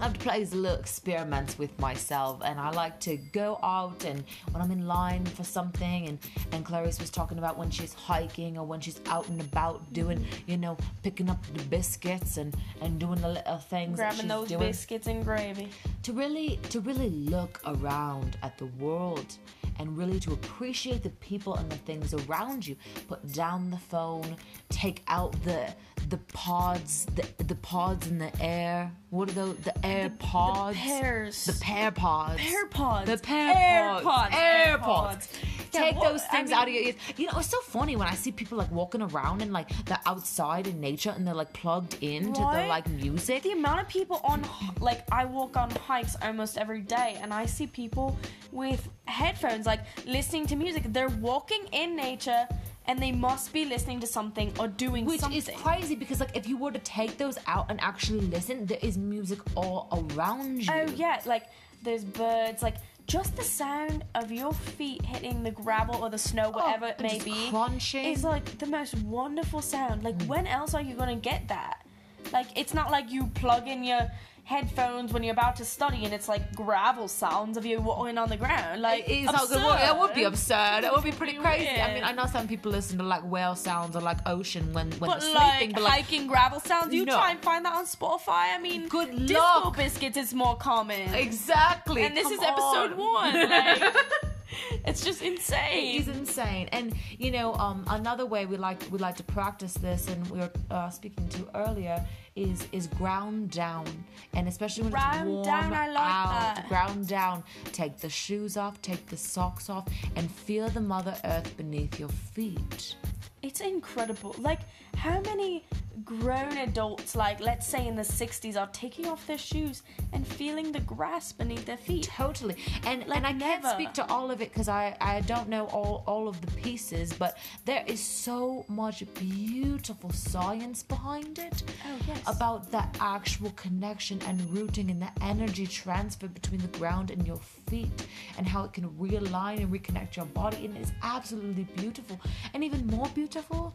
I 0.00 0.04
love 0.04 0.14
to 0.14 0.20
play 0.20 0.38
these 0.38 0.54
little 0.54 0.78
experiments 0.78 1.58
with 1.58 1.78
myself, 1.78 2.40
and 2.42 2.58
I 2.58 2.70
like 2.70 3.00
to 3.00 3.18
go 3.18 3.58
out 3.62 4.06
and 4.06 4.24
when 4.50 4.62
I'm 4.62 4.70
in 4.70 4.86
line 4.86 5.26
for 5.26 5.44
something, 5.44 6.08
and 6.08 6.18
and 6.52 6.64
Clarice 6.64 6.98
was 6.98 7.10
talking 7.10 7.36
about 7.36 7.58
when 7.58 7.70
she's 7.70 7.92
hiking 7.92 8.56
or 8.56 8.64
when 8.64 8.80
she's 8.80 8.98
out 9.06 9.28
and 9.28 9.38
about 9.42 9.92
doing, 9.92 10.24
you 10.46 10.56
know, 10.56 10.78
picking 11.02 11.28
up 11.28 11.44
the 11.52 11.62
biscuits 11.64 12.38
and 12.38 12.56
and 12.80 12.98
doing 12.98 13.20
the 13.20 13.28
little 13.28 13.58
things 13.58 13.96
Grabbing 13.96 14.20
she's 14.20 14.28
those 14.28 14.48
doing 14.48 14.60
biscuits 14.60 15.06
and 15.06 15.22
gravy. 15.22 15.68
to 16.04 16.14
really 16.14 16.58
to 16.70 16.80
really 16.80 17.10
look 17.10 17.60
around 17.66 18.38
at 18.42 18.56
the 18.56 18.66
world 18.80 19.36
and 19.78 19.98
really 19.98 20.18
to 20.20 20.32
appreciate 20.32 21.02
the 21.02 21.10
people 21.20 21.56
and 21.56 21.70
the 21.70 21.76
things 21.76 22.14
around 22.14 22.66
you. 22.66 22.74
Put 23.06 23.32
down 23.32 23.70
the 23.70 23.78
phone, 23.78 24.36
take 24.70 25.02
out 25.08 25.32
the 25.44 25.74
the 26.08 26.16
pods, 26.32 27.06
the 27.14 27.44
the 27.44 27.54
pods 27.56 28.06
in 28.08 28.18
the 28.18 28.30
air. 28.42 28.92
What 29.10 29.28
are 29.28 29.32
those? 29.32 29.56
The 29.58 29.86
air 29.86 30.10
pods. 30.18 30.76
pears. 30.78 31.44
The 31.44 31.52
pear 31.64 31.90
pods. 31.90 32.40
Pear 32.40 32.66
pods. 32.66 33.10
The 33.10 33.18
pear 33.18 33.54
AirPods. 33.54 34.02
pods. 34.02 34.34
AirPods. 34.34 35.28
Yeah, 35.72 35.80
Take 35.80 35.96
what- 35.96 36.08
those 36.12 36.22
I 36.22 36.28
things 36.32 36.50
mean- 36.50 36.58
out 36.58 36.68
of 36.68 36.74
your 36.74 36.82
ears. 36.84 36.94
You 37.16 37.26
know, 37.26 37.32
it's 37.38 37.48
so 37.50 37.60
funny 37.62 37.96
when 37.96 38.06
I 38.08 38.14
see 38.14 38.30
people 38.32 38.56
like 38.58 38.70
walking 38.70 39.02
around 39.02 39.42
and 39.42 39.52
like 39.52 39.68
they're 39.86 39.98
outside 40.06 40.66
in 40.66 40.80
nature 40.80 41.10
and 41.10 41.26
they're 41.26 41.34
like 41.34 41.52
plugged 41.52 41.94
into 42.02 42.40
the 42.40 42.66
like 42.68 42.88
music. 42.88 43.42
the 43.42 43.52
amount 43.52 43.80
of 43.80 43.88
people 43.88 44.20
on 44.24 44.44
like 44.80 45.04
I 45.12 45.24
walk 45.24 45.56
on 45.56 45.70
hikes 45.70 46.16
almost 46.22 46.56
every 46.58 46.80
day 46.80 47.18
and 47.20 47.32
I 47.34 47.46
see 47.46 47.66
people 47.66 48.16
with 48.52 48.88
headphones 49.06 49.66
like 49.66 49.80
listening 50.06 50.46
to 50.46 50.56
music 50.56 50.84
they're 50.88 51.08
walking 51.08 51.62
in 51.72 51.94
nature 51.96 52.46
and 52.90 52.98
they 52.98 53.12
must 53.12 53.52
be 53.52 53.64
listening 53.64 54.00
to 54.00 54.06
something 54.06 54.52
or 54.58 54.66
doing 54.66 55.04
Which 55.04 55.20
something 55.20 55.38
is 55.38 55.48
crazy 55.54 55.94
because 55.94 56.18
like 56.18 56.36
if 56.36 56.48
you 56.48 56.56
were 56.56 56.72
to 56.72 56.80
take 56.80 57.18
those 57.18 57.38
out 57.46 57.66
and 57.70 57.80
actually 57.80 58.18
listen, 58.22 58.66
there 58.66 58.80
is 58.82 58.98
music 58.98 59.38
all 59.54 59.86
around 60.16 60.66
you. 60.66 60.72
oh 60.72 60.86
yeah 60.96 61.20
like 61.24 61.44
there's 61.84 62.04
birds 62.04 62.64
like 62.64 62.74
just 63.06 63.36
the 63.36 63.44
sound 63.44 64.02
of 64.16 64.32
your 64.32 64.52
feet 64.52 65.04
hitting 65.04 65.44
the 65.44 65.52
gravel 65.52 66.02
or 66.02 66.10
the 66.10 66.18
snow 66.18 66.50
oh, 66.52 66.58
whatever 66.58 66.86
it 66.86 67.00
may 67.00 67.20
be 67.20 67.48
crunching. 67.50 68.06
is 68.06 68.24
like 68.24 68.58
the 68.58 68.66
most 68.66 68.96
wonderful 69.04 69.62
sound 69.62 70.02
like 70.02 70.18
mm. 70.18 70.26
when 70.26 70.48
else 70.48 70.74
are 70.74 70.82
you 70.82 70.96
gonna 70.96 71.14
get 71.14 71.46
that 71.46 71.86
like 72.32 72.46
it's 72.56 72.74
not 72.74 72.90
like 72.90 73.08
you 73.08 73.26
plug 73.34 73.68
in 73.68 73.84
your 73.84 74.10
headphones 74.50 75.12
when 75.12 75.22
you're 75.22 75.32
about 75.40 75.54
to 75.56 75.64
study 75.64 76.04
and 76.04 76.12
it's 76.12 76.28
like 76.28 76.44
gravel 76.56 77.06
sounds 77.06 77.56
of 77.56 77.64
you 77.64 77.80
walking 77.80 78.18
on 78.18 78.28
the 78.28 78.36
ground 78.36 78.82
like 78.82 79.04
It's 79.06 79.30
not 79.32 79.48
good. 79.48 79.58
Well, 79.58 79.76
that 79.76 79.96
would 80.00 80.12
be 80.12 80.24
absurd. 80.24 80.80
That 80.82 80.92
would 80.92 81.04
be 81.04 81.12
pretty 81.12 81.34
crazy. 81.34 81.68
I 81.86 81.94
mean, 81.94 82.02
I 82.02 82.12
know 82.12 82.26
some 82.26 82.48
people 82.48 82.72
listen 82.72 82.98
to 82.98 83.04
like 83.04 83.22
whale 83.34 83.54
sounds 83.54 83.94
or 83.94 84.00
like 84.10 84.18
ocean 84.26 84.64
when 84.72 84.90
when 85.00 85.08
But 85.10 85.20
they're 85.20 85.34
like, 85.34 85.58
sleeping, 85.58 85.74
but 85.74 85.82
like 85.84 85.92
hiking 86.04 86.26
gravel 86.26 86.58
sounds, 86.60 86.92
you 86.92 87.04
No. 87.04 87.14
try 87.16 87.30
and 87.30 87.40
find 87.40 87.64
that 87.64 87.74
on 87.74 87.84
Spotify. 87.86 88.46
I 88.56 88.58
mean, 88.60 88.88
Good 88.88 89.26
Disco 89.26 89.40
luck. 89.40 89.76
Biscuits 89.76 90.16
is 90.16 90.34
more 90.34 90.56
common. 90.56 91.14
exactly. 91.14 92.02
and 92.02 92.16
this 92.16 92.24
come 92.24 92.32
is 92.32 92.40
episode 92.42 92.92
on. 92.92 92.98
one. 92.98 93.34
Like, 93.50 93.94
it's 94.84 95.04
just 95.04 95.22
insane. 95.22 95.94
It 95.94 96.00
is 96.00 96.08
insane. 96.08 96.68
And 96.72 96.92
you 97.18 97.30
know, 97.30 97.54
um, 97.54 97.84
another 97.88 98.26
way 98.26 98.46
we 98.46 98.56
like 98.56 98.82
we 98.90 98.98
like 98.98 99.16
to 99.16 99.22
practice 99.22 99.74
this, 99.74 100.08
and 100.08 100.28
we 100.30 100.38
were 100.40 100.50
uh, 100.70 100.90
speaking 100.90 101.28
to 101.36 101.48
earlier, 101.54 102.04
is 102.36 102.66
is 102.72 102.86
ground 102.86 103.50
down, 103.50 103.86
and 104.34 104.48
especially 104.48 104.84
when 104.84 104.92
Ground 104.92 105.28
it's 105.28 105.28
warm 105.28 105.44
down, 105.44 105.72
I 105.72 105.88
like 105.88 105.98
out, 105.98 106.54
that. 106.56 106.68
ground 106.68 107.08
down. 107.08 107.44
Take 107.72 107.98
the 107.98 108.08
shoes 108.08 108.56
off, 108.56 108.80
take 108.82 109.06
the 109.06 109.16
socks 109.16 109.68
off, 109.68 109.88
and 110.16 110.30
feel 110.30 110.68
the 110.68 110.80
Mother 110.80 111.16
Earth 111.24 111.56
beneath 111.56 111.98
your 111.98 112.08
feet. 112.08 112.96
It's 113.42 113.60
incredible. 113.60 114.34
Like, 114.38 114.60
how 114.96 115.20
many 115.22 115.64
grown 116.04 116.58
adults, 116.58 117.16
like, 117.16 117.40
let's 117.40 117.66
say 117.66 117.86
in 117.86 117.96
the 117.96 118.02
60s, 118.02 118.60
are 118.60 118.68
taking 118.72 119.06
off 119.06 119.26
their 119.26 119.38
shoes 119.38 119.82
and 120.12 120.26
feeling 120.26 120.72
the 120.72 120.80
grass 120.80 121.32
beneath 121.32 121.64
their 121.64 121.78
feet? 121.78 122.02
Totally. 122.14 122.56
And 122.84 123.06
Like 123.06 123.18
and 123.18 123.26
I 123.26 123.32
can't 123.32 123.64
speak 123.64 123.94
to 123.94 124.06
all 124.10 124.30
of 124.30 124.42
it 124.42 124.50
because 124.50 124.68
I, 124.68 124.94
I 125.00 125.22
don't 125.22 125.48
know 125.48 125.66
all, 125.68 126.04
all 126.06 126.28
of 126.28 126.38
the 126.42 126.48
pieces, 126.60 127.14
but 127.14 127.38
there 127.64 127.82
is 127.86 128.00
so 128.00 128.66
much 128.68 129.02
beautiful 129.14 130.10
science 130.10 130.82
behind 130.82 131.38
it. 131.38 131.62
Oh, 131.86 131.96
yes. 132.06 132.19
About 132.26 132.70
the 132.70 132.84
actual 133.00 133.50
connection 133.52 134.20
and 134.26 134.38
rooting 134.50 134.90
and 134.90 135.00
the 135.02 135.10
energy 135.22 135.66
transfer 135.66 136.28
between 136.28 136.60
the 136.60 136.78
ground 136.78 137.10
and 137.10 137.26
your 137.26 137.40
feet 137.68 138.06
and 138.38 138.46
how 138.46 138.64
it 138.64 138.72
can 138.72 138.88
realign 138.90 139.60
and 139.60 139.72
reconnect 139.72 140.16
your 140.16 140.26
body. 140.26 140.66
And 140.66 140.76
it's 140.76 140.92
absolutely 141.02 141.64
beautiful. 141.76 142.20
And 142.54 142.62
even 142.62 142.86
more 142.86 143.08
beautiful 143.14 143.74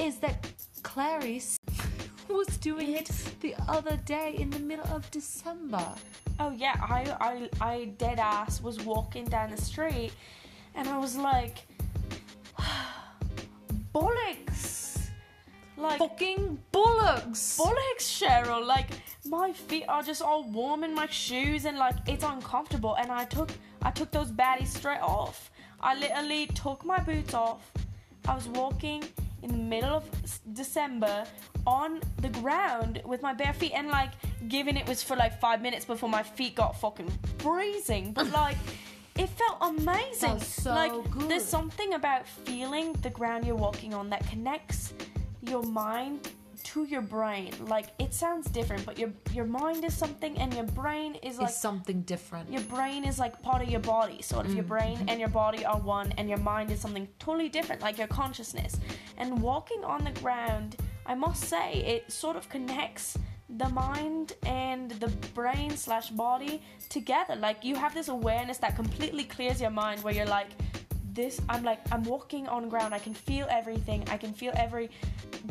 is 0.00 0.16
that 0.18 0.46
Clarice 0.82 1.58
was 2.28 2.48
doing 2.58 2.92
it 2.92 3.10
the 3.40 3.54
other 3.68 3.96
day 4.04 4.34
in 4.38 4.50
the 4.50 4.58
middle 4.58 4.86
of 4.88 5.10
December. 5.10 5.84
Oh 6.40 6.50
yeah, 6.50 6.74
I 6.80 7.48
I 7.60 7.70
I 7.72 7.84
dead 7.96 8.18
ass 8.18 8.60
was 8.60 8.80
walking 8.80 9.24
down 9.24 9.50
the 9.50 9.60
street, 9.60 10.12
and 10.74 10.88
I 10.88 10.98
was 10.98 11.16
like, 11.16 11.66
bollocks, 13.94 14.73
like 15.76 15.98
fucking 15.98 16.58
bullocks. 16.72 17.56
Bullocks, 17.56 18.20
Cheryl. 18.20 18.64
Like 18.64 18.88
my 19.26 19.52
feet 19.52 19.84
are 19.88 20.02
just 20.02 20.22
all 20.22 20.44
warm 20.44 20.84
in 20.84 20.94
my 20.94 21.06
shoes, 21.06 21.64
and 21.64 21.78
like 21.78 21.96
it's 22.06 22.24
uncomfortable. 22.24 22.94
And 22.94 23.10
I 23.10 23.24
took 23.24 23.50
I 23.82 23.90
took 23.90 24.10
those 24.10 24.30
baddies 24.30 24.68
straight 24.68 25.02
off. 25.02 25.50
I 25.80 25.98
literally 25.98 26.46
took 26.48 26.84
my 26.84 26.98
boots 26.98 27.34
off. 27.34 27.70
I 28.26 28.34
was 28.34 28.48
walking 28.48 29.04
in 29.42 29.50
the 29.50 29.58
middle 29.58 29.90
of 29.90 30.04
December 30.54 31.24
on 31.66 32.00
the 32.22 32.30
ground 32.30 33.02
with 33.04 33.20
my 33.20 33.34
bare 33.34 33.52
feet, 33.52 33.72
and 33.74 33.88
like, 33.88 34.10
given 34.48 34.76
it 34.76 34.88
was 34.88 35.02
for 35.02 35.16
like 35.16 35.38
five 35.40 35.60
minutes 35.60 35.84
before 35.84 36.08
my 36.08 36.22
feet 36.22 36.54
got 36.54 36.80
fucking 36.80 37.10
freezing, 37.38 38.12
but 38.12 38.30
like. 38.42 38.56
It 39.16 39.28
felt 39.28 39.76
amazing. 39.76 40.40
So 40.40 40.70
like 40.70 41.10
good. 41.12 41.28
there's 41.28 41.44
something 41.44 41.94
about 41.94 42.26
feeling 42.26 42.94
the 42.94 43.10
ground 43.10 43.46
you're 43.46 43.54
walking 43.54 43.94
on 43.94 44.10
that 44.10 44.26
connects 44.26 44.92
your 45.48 45.62
mind 45.62 46.28
to 46.64 46.84
your 46.84 47.02
brain. 47.02 47.52
Like 47.66 47.86
it 47.98 48.12
sounds 48.14 48.48
different, 48.50 48.84
but 48.86 48.98
your 48.98 49.12
your 49.32 49.44
mind 49.44 49.84
is 49.84 49.96
something 49.96 50.36
and 50.38 50.52
your 50.54 50.64
brain 50.64 51.14
is 51.16 51.38
like 51.38 51.50
is 51.50 51.56
something 51.56 52.02
different. 52.02 52.50
your 52.50 52.62
brain 52.62 53.04
is 53.04 53.18
like 53.18 53.40
part 53.42 53.62
of 53.62 53.68
your 53.68 53.80
body. 53.80 54.22
Sort 54.22 54.46
of 54.46 54.54
your 54.54 54.64
brain 54.64 54.96
mm-hmm. 54.96 55.08
and 55.08 55.20
your 55.20 55.28
body 55.28 55.64
are 55.64 55.78
one 55.78 56.12
and 56.18 56.28
your 56.28 56.38
mind 56.38 56.70
is 56.70 56.80
something 56.80 57.06
totally 57.18 57.48
different, 57.48 57.82
like 57.82 57.98
your 57.98 58.08
consciousness. 58.08 58.76
And 59.18 59.40
walking 59.40 59.84
on 59.84 60.04
the 60.04 60.12
ground, 60.20 60.76
I 61.06 61.14
must 61.14 61.44
say, 61.44 61.74
it 61.74 62.10
sort 62.10 62.36
of 62.36 62.48
connects 62.48 63.18
the 63.48 63.68
mind 63.68 64.32
and 64.46 64.90
the 64.92 65.08
brain 65.34 65.76
slash 65.76 66.10
body 66.10 66.62
together. 66.88 67.36
Like 67.36 67.62
you 67.62 67.76
have 67.76 67.94
this 67.94 68.08
awareness 68.08 68.58
that 68.58 68.74
completely 68.74 69.24
clears 69.24 69.60
your 69.60 69.70
mind 69.70 70.02
where 70.02 70.14
you're 70.14 70.26
like, 70.26 70.48
this 71.14 71.40
I'm 71.48 71.62
like 71.62 71.80
I'm 71.92 72.02
walking 72.04 72.48
on 72.48 72.68
ground. 72.68 72.94
I 72.94 72.98
can 72.98 73.14
feel 73.14 73.46
everything. 73.50 74.04
I 74.10 74.16
can 74.16 74.32
feel 74.32 74.52
every 74.56 74.90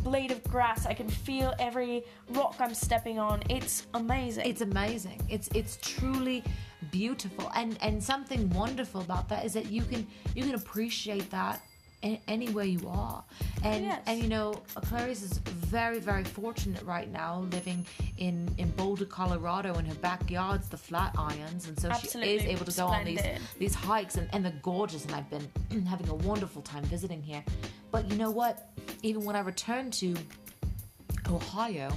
blade 0.04 0.32
of 0.32 0.44
grass. 0.46 0.86
I 0.86 0.94
can 0.94 1.08
feel 1.10 1.54
every 1.60 2.04
rock 2.30 2.56
I'm 2.60 2.74
stepping 2.74 3.20
on. 3.20 3.42
It's 3.50 3.88
amazing. 3.94 4.46
It's 4.46 4.62
amazing. 4.62 5.22
It's 5.30 5.50
it's 5.56 5.78
truly 5.82 6.44
beautiful, 6.92 7.52
and 7.56 7.78
and 7.82 8.04
something 8.04 8.50
wonderful 8.50 9.02
about 9.02 9.30
that 9.30 9.46
is 9.46 9.54
that 9.54 9.72
you 9.72 9.84
can 9.84 10.06
you 10.36 10.44
can 10.44 10.56
appreciate 10.56 11.30
that 11.32 11.62
a- 12.04 12.22
anywhere 12.28 12.66
you 12.66 12.88
are, 12.88 13.24
and 13.64 13.86
Yes. 13.86 14.02
and 14.08 14.22
you 14.22 14.28
know 14.28 14.54
Clarice 14.76 15.22
is 15.24 15.38
very 15.38 16.00
very 16.00 16.24
fortunate 16.24 16.84
right 16.84 17.10
now 17.12 17.40
living 17.52 17.86
in 18.18 18.54
in 18.58 18.70
Boulder, 18.72 19.06
Colorado, 19.06 19.74
in 19.80 19.86
her 19.86 19.96
backyard's 19.96 20.68
the 20.70 20.78
Flatirons, 20.78 21.68
and 21.68 21.80
so 21.80 21.92
she 21.94 22.08
is 22.20 22.44
able 22.44 22.66
to 22.66 22.72
go 22.72 22.88
on 22.88 23.06
these 23.06 23.22
these 23.60 23.76
hikes, 23.76 24.16
and 24.18 24.28
and 24.34 24.44
they're 24.46 24.60
gorgeous, 24.62 25.06
and 25.06 25.16
I've 25.16 25.30
been 25.30 25.86
having 25.94 26.10
a 26.10 26.16
wonderful 26.16 26.62
time 26.62 26.84
visiting 26.86 27.22
here. 27.22 27.44
But 27.92 28.10
you 28.10 28.18
know 28.18 28.32
what? 28.32 28.70
Even 29.04 29.24
when 29.24 29.36
I 29.36 29.40
return 29.42 29.92
to 29.92 30.16
Ohio, 31.30 31.92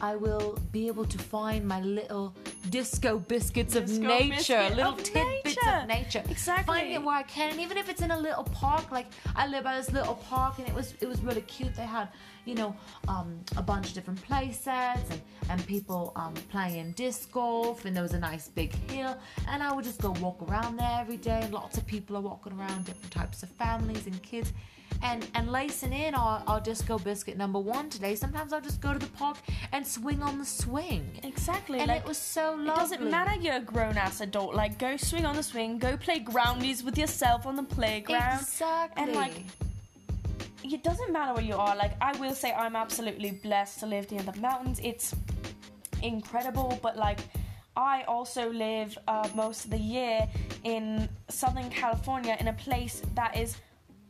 I 0.00 0.16
will 0.16 0.58
be 0.72 0.86
able 0.86 1.04
to 1.04 1.18
find 1.18 1.66
my 1.66 1.80
little 1.80 2.34
disco 2.70 3.18
biscuits 3.18 3.74
of 3.74 3.88
nature, 3.90 4.30
biscuit 4.36 4.76
little 4.76 4.92
of 4.92 5.02
tidbits. 5.02 5.37
Of 5.66 5.88
nature. 5.88 6.22
Exactly. 6.28 6.64
Finding 6.64 6.92
it 6.94 7.02
where 7.02 7.16
I 7.16 7.22
can, 7.22 7.50
and 7.50 7.60
even 7.60 7.76
if 7.76 7.88
it's 7.88 8.02
in 8.02 8.10
a 8.10 8.18
little 8.18 8.44
park, 8.44 8.90
like 8.90 9.06
I 9.36 9.46
live 9.46 9.64
by 9.64 9.76
this 9.76 9.90
little 9.92 10.14
park, 10.14 10.58
and 10.58 10.68
it 10.68 10.74
was 10.74 10.94
it 11.00 11.08
was 11.08 11.20
really 11.22 11.42
cute. 11.42 11.74
They 11.74 11.86
had, 11.86 12.08
you 12.44 12.54
know, 12.54 12.74
um, 13.08 13.40
a 13.56 13.62
bunch 13.62 13.88
of 13.88 13.94
different 13.94 14.22
play 14.22 14.52
sets 14.52 15.10
and 15.10 15.20
and 15.50 15.66
people 15.66 16.12
um, 16.16 16.34
playing 16.50 16.92
disc 16.92 17.32
golf, 17.32 17.84
and 17.84 17.94
there 17.94 18.02
was 18.02 18.12
a 18.12 18.18
nice 18.20 18.48
big 18.48 18.72
hill, 18.90 19.16
and 19.48 19.62
I 19.62 19.72
would 19.72 19.84
just 19.84 20.00
go 20.00 20.10
walk 20.20 20.42
around 20.48 20.76
there 20.78 20.98
every 21.00 21.16
day. 21.16 21.40
And 21.42 21.52
lots 21.52 21.78
of 21.78 21.86
people 21.86 22.16
are 22.16 22.20
walking 22.20 22.52
around, 22.52 22.84
different 22.84 23.12
types 23.12 23.42
of 23.42 23.48
families 23.50 24.06
and 24.06 24.22
kids. 24.22 24.52
And, 25.00 25.24
and 25.34 25.52
lacing 25.52 25.92
in 25.92 26.14
our, 26.14 26.42
our 26.48 26.60
disco 26.60 26.98
biscuit 26.98 27.36
number 27.36 27.60
one 27.60 27.88
today. 27.88 28.16
Sometimes 28.16 28.52
I'll 28.52 28.60
just 28.60 28.80
go 28.80 28.92
to 28.92 28.98
the 28.98 29.06
park 29.12 29.36
and 29.70 29.86
swing 29.86 30.22
on 30.22 30.38
the 30.38 30.44
swing. 30.44 31.08
Exactly. 31.22 31.78
And 31.78 31.88
like, 31.88 32.02
it 32.02 32.08
was 32.08 32.18
so 32.18 32.50
lovely. 32.50 32.72
It 32.72 32.76
doesn't 32.76 33.10
matter 33.10 33.40
you're 33.40 33.56
a 33.56 33.60
grown 33.60 33.96
ass 33.96 34.20
adult. 34.20 34.54
Like, 34.54 34.76
go 34.78 34.96
swing 34.96 35.24
on 35.24 35.36
the 35.36 35.42
swing, 35.42 35.78
go 35.78 35.96
play 35.96 36.18
groundies 36.18 36.82
with 36.84 36.98
yourself 36.98 37.46
on 37.46 37.54
the 37.54 37.62
playground. 37.62 38.40
Exactly. 38.40 39.04
And, 39.04 39.14
like, 39.14 39.44
it 40.64 40.82
doesn't 40.82 41.12
matter 41.12 41.32
where 41.32 41.44
you 41.44 41.54
are. 41.54 41.76
Like, 41.76 41.92
I 42.00 42.18
will 42.18 42.34
say 42.34 42.52
I'm 42.52 42.74
absolutely 42.74 43.30
blessed 43.30 43.78
to 43.80 43.86
live 43.86 44.10
near 44.10 44.22
the 44.22 44.38
mountains. 44.40 44.80
It's 44.82 45.14
incredible, 46.02 46.78
but, 46.82 46.96
like, 46.96 47.20
I 47.76 48.02
also 48.08 48.50
live 48.50 48.98
uh, 49.06 49.28
most 49.36 49.66
of 49.66 49.70
the 49.70 49.78
year 49.78 50.28
in 50.64 51.08
Southern 51.28 51.70
California 51.70 52.36
in 52.40 52.48
a 52.48 52.52
place 52.54 53.00
that 53.14 53.36
is 53.36 53.56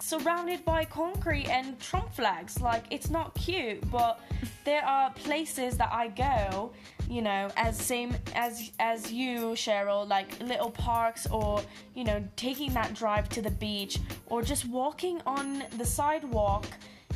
surrounded 0.01 0.65
by 0.65 0.85
concrete 0.85 1.47
and 1.49 1.79
Trump 1.81 2.13
flags. 2.13 2.61
Like 2.61 2.85
it's 2.91 3.11
not 3.11 3.35
cute, 3.35 3.89
but 3.91 4.21
there 4.65 4.85
are 4.85 5.11
places 5.13 5.77
that 5.79 5.91
I 5.93 6.09
go, 6.09 6.73
you 7.09 7.23
know, 7.23 7.51
as 7.57 7.77
same 7.77 8.15
as 8.35 8.71
as 8.79 9.13
you, 9.13 9.55
Cheryl, 9.55 10.09
like 10.09 10.41
little 10.41 10.71
parks 10.71 11.27
or 11.27 11.63
you 11.95 12.05
know, 12.05 12.23
taking 12.37 12.73
that 12.75 12.95
drive 12.95 13.29
to 13.31 13.43
the 13.43 13.51
beach 13.51 13.99
or 14.27 14.43
just 14.43 14.67
walking 14.67 15.21
on 15.27 15.65
the 15.79 15.85
sidewalk 15.85 16.67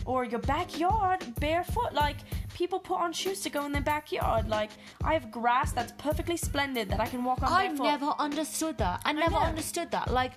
or 0.05 0.25
your 0.25 0.40
backyard 0.40 1.25
barefoot. 1.40 1.92
Like 1.92 2.16
people 2.55 2.79
put 2.81 2.99
on 2.99 3.12
shoes 3.12 3.40
to 3.42 3.51
go 3.51 3.64
in 3.66 3.73
their 3.73 3.83
backyard. 3.83 4.49
Like 4.49 4.71
I 5.05 5.12
have 5.14 5.31
grass 5.31 5.73
that's 5.73 5.92
perfectly 5.99 6.37
splendid 6.37 6.88
that 6.90 7.01
I 7.01 7.07
can 7.07 7.23
walk 7.23 7.42
on 7.42 7.53
I 7.53 7.68
barefoot. 7.68 7.85
never 7.85 8.14
understood 8.18 8.79
that. 8.79 9.03
I 9.05 9.12
never 9.12 9.33
know. 9.33 9.40
understood 9.40 9.90
that. 9.92 10.11
Like, 10.11 10.33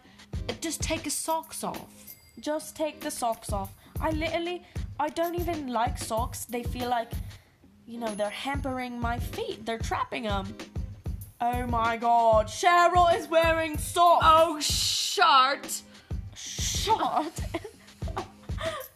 just 0.61 0.81
take 0.81 1.05
your 1.05 1.11
socks 1.11 1.63
off. 1.63 2.04
Just 2.39 2.75
take 2.75 3.01
the 3.01 3.11
socks 3.11 3.51
off. 3.51 3.73
I 3.99 4.11
literally, 4.11 4.63
I 4.99 5.09
don't 5.09 5.35
even 5.35 5.67
like 5.67 5.97
socks. 5.97 6.45
They 6.45 6.63
feel 6.63 6.89
like, 6.89 7.11
you 7.85 7.99
know, 7.99 8.13
they're 8.15 8.29
hampering 8.29 8.99
my 8.99 9.19
feet. 9.19 9.65
They're 9.65 9.79
trapping 9.79 10.23
them. 10.23 10.55
Oh 11.41 11.67
my 11.67 11.97
god, 11.97 12.47
Cheryl 12.47 13.15
is 13.17 13.27
wearing 13.27 13.77
socks. 13.77 14.25
Oh, 14.25 14.59
shart. 14.59 15.81
Shut. 16.35 17.39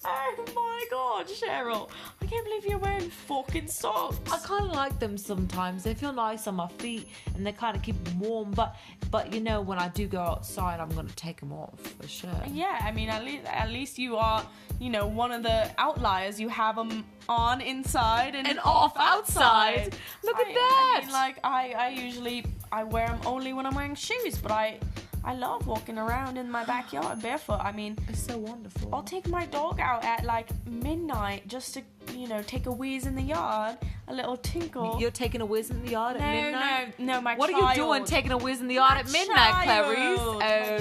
oh 0.06 0.46
my 0.56 0.86
god, 0.90 1.28
Cheryl. 1.28 1.90
I 2.22 2.26
can't 2.26 2.46
believe 2.46 2.66
you're 2.66 2.78
wearing 2.80 3.10
fucking 3.10 3.68
socks. 3.68 4.32
I 4.32 4.38
kind 4.40 4.66
of 4.66 4.72
like 4.72 5.00
them 5.00 5.18
sometimes. 5.18 5.84
They 5.84 5.94
feel 5.94 6.14
nice 6.14 6.48
on 6.48 6.56
my 6.56 6.68
feet, 6.80 7.08
and 7.36 7.46
they 7.46 7.52
kind 7.52 7.76
of 7.76 7.84
keep 7.84 8.02
them 8.04 8.20
warm. 8.20 8.52
But, 8.52 8.76
but 9.12 9.34
you 9.34 9.42
know, 9.42 9.62
when 9.62 9.78
I 9.78 9.90
do 9.90 10.08
go 10.08 10.20
outside, 10.22 10.80
I'm 10.80 10.90
gonna 10.90 11.10
take 11.16 11.40
them 11.40 11.52
off 11.52 11.80
for 11.80 12.08
sure. 12.08 12.42
Yeah, 12.52 12.80
I 12.82 12.92
mean, 12.92 13.10
at 13.10 13.24
least 13.24 13.46
at 13.46 13.70
least 13.70 13.98
you 14.00 14.18
are, 14.18 14.46
you 14.80 14.90
know, 14.90 15.08
one 15.08 15.32
of 15.32 15.44
the 15.44 15.70
outliers. 15.78 16.40
You 16.40 16.50
have 16.50 16.76
them 16.76 17.06
on 17.28 17.62
inside 17.62 18.36
and, 18.36 18.48
And 18.48 18.60
off 18.60 18.94
outside. 18.98 19.96
Look 20.24 20.38
at 20.38 20.48
that. 20.48 21.00
I 21.02 21.06
mean, 21.06 21.14
like 21.14 21.40
I, 21.44 21.74
I 21.78 21.90
usually 21.90 22.46
I 22.72 22.84
wear 22.84 23.08
them 23.08 23.20
only 23.26 23.54
when 23.54 23.66
I'm 23.66 23.76
wearing 23.76 23.96
shoes, 23.96 24.38
but 24.38 24.52
I, 24.52 24.80
I 25.24 25.34
love 25.36 25.68
walking 25.68 25.98
around 25.98 26.38
in 26.38 26.50
my 26.50 26.64
backyard 26.64 27.22
barefoot. 27.22 27.60
I 27.62 27.72
mean, 27.72 27.98
It's 28.08 28.24
so 28.24 28.38
wonderful. 28.38 28.90
I'll 28.94 29.04
take 29.04 29.28
my 29.28 29.46
dog 29.48 29.80
out 29.80 30.04
at 30.04 30.24
like 30.24 30.50
midnight 30.66 31.48
just 31.48 31.74
to, 31.76 31.82
you 32.16 32.28
know, 32.28 32.42
take 32.42 32.66
a 32.68 32.72
wheeze 32.72 33.06
in 33.06 33.16
the 33.16 33.22
yard, 33.22 33.78
a 34.08 34.14
little 34.14 34.38
tinkle. 34.38 34.98
You're 35.00 35.12
taking 35.12 35.42
a 35.42 35.46
whiz 35.46 35.70
in 35.72 35.84
the 35.84 35.92
yard 35.92 36.18
at 36.18 36.22
midnight. 36.44 37.00
no, 37.00 37.16
no, 37.16 37.22
my 37.22 37.36
What 37.36 37.50
child. 37.52 37.64
are 37.64 37.70
you 37.72 37.76
doing 37.76 38.06
taking 38.06 38.32
a 38.32 38.38
whiz 38.38 38.62
in 38.62 38.68
the 38.68 38.76
yard 38.76 38.94
My 38.94 39.00
at 39.02 39.12
midnight, 39.12 39.66
child. 39.66 39.86
Clarice? 39.96 40.20
My 40.20 40.26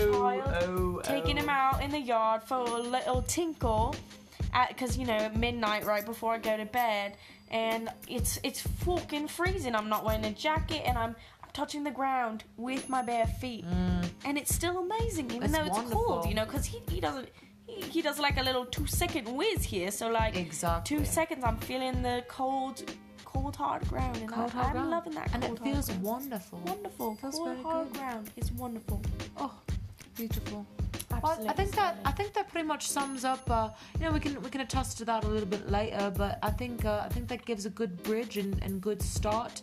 Oh, 0.07 0.41
child. 0.41 0.65
oh, 0.65 1.01
taking 1.03 1.37
oh. 1.39 1.43
him 1.43 1.49
out 1.49 1.83
in 1.83 1.91
the 1.91 2.01
yard 2.01 2.43
for 2.45 2.59
a 2.59 2.79
little 2.81 3.23
tinkle 3.23 3.95
at 4.55 4.69
because 4.69 4.97
you 4.97 5.05
know 5.05 5.31
midnight 5.37 5.85
right 5.85 6.07
before 6.07 6.33
I 6.35 6.39
go 6.39 6.57
to 6.57 6.65
bed 6.65 7.17
and 7.51 7.91
it's 8.09 8.39
it's 8.43 8.61
fucking 8.63 9.29
freezing 9.29 9.75
I'm 9.75 9.91
not 9.91 10.05
wearing 10.07 10.25
a 10.25 10.31
jacket 10.33 10.83
and 10.87 10.97
I'm 10.97 11.15
touching 11.59 11.83
the 11.83 11.91
ground 11.91 12.45
with 12.57 12.89
my 12.89 13.03
bare 13.03 13.27
feet 13.27 13.65
and 14.25 14.39
it's 14.39 14.55
still 14.55 14.77
amazing 14.87 15.29
even 15.33 15.51
though 15.51 15.63
it's 15.69 15.71
wonderful. 15.71 16.05
cold 16.05 16.27
you 16.29 16.35
know 16.39 16.45
because 16.45 16.65
he, 16.65 16.79
he 16.89 17.01
doesn't 17.01 17.29
he, 17.67 17.83
he 17.95 18.01
does 18.01 18.19
like 18.21 18.37
a 18.39 18.43
little 18.49 18.65
two 18.67 18.87
second 18.87 19.27
whiz 19.37 19.65
here 19.65 19.91
so 19.91 20.09
like 20.09 20.37
Exactly. 20.37 20.97
two 20.99 21.05
seconds 21.05 21.43
I'm 21.45 21.57
feeling 21.71 22.01
the 22.01 22.25
cold 22.29 22.77
cold 23.25 23.57
hard 23.57 23.83
ground 23.89 24.17
and 24.19 24.29
Cold, 24.31 24.53
I, 24.55 24.71
ground. 24.71 24.91
loving 24.91 25.15
that 25.15 25.29
and 25.35 25.43
cold 25.43 25.59
it 25.59 25.65
feels 25.65 25.87
ground. 25.89 26.03
wonderful. 26.05 26.59
wonderful 26.65 27.17
Feels 27.17 27.35
cold 27.35 27.49
very 27.49 27.63
hard 27.63 27.87
good. 27.93 27.99
ground 27.99 28.31
is 28.37 28.53
wonderful 28.53 29.03
Oh, 29.37 29.55
beautiful. 30.17 30.65
Well, 31.11 31.21
Absolutely 31.33 31.49
I 31.49 31.53
think 31.55 31.71
that. 31.77 31.97
I 32.05 32.13
think 32.13 32.33
that 32.35 32.49
pretty 32.53 32.67
much 32.69 32.87
sums 32.87 33.25
up. 33.25 33.51
Uh, 33.51 33.71
you 33.99 34.05
know, 34.05 34.13
we 34.13 34.21
can 34.21 34.41
we 34.43 34.51
can 34.51 34.61
attest 34.61 34.99
to 34.99 35.05
that 35.07 35.25
a 35.25 35.29
little 35.29 35.49
bit 35.49 35.69
later, 35.69 36.13
but 36.17 36.39
I 36.43 36.51
think 36.51 36.85
uh, 36.85 37.03
I 37.07 37.09
think 37.09 37.27
that 37.29 37.45
gives 37.45 37.67
a 37.67 37.71
good 37.71 38.01
bridge 38.05 38.37
and, 38.37 38.53
and 38.63 38.81
good 38.81 39.01
start 39.03 39.63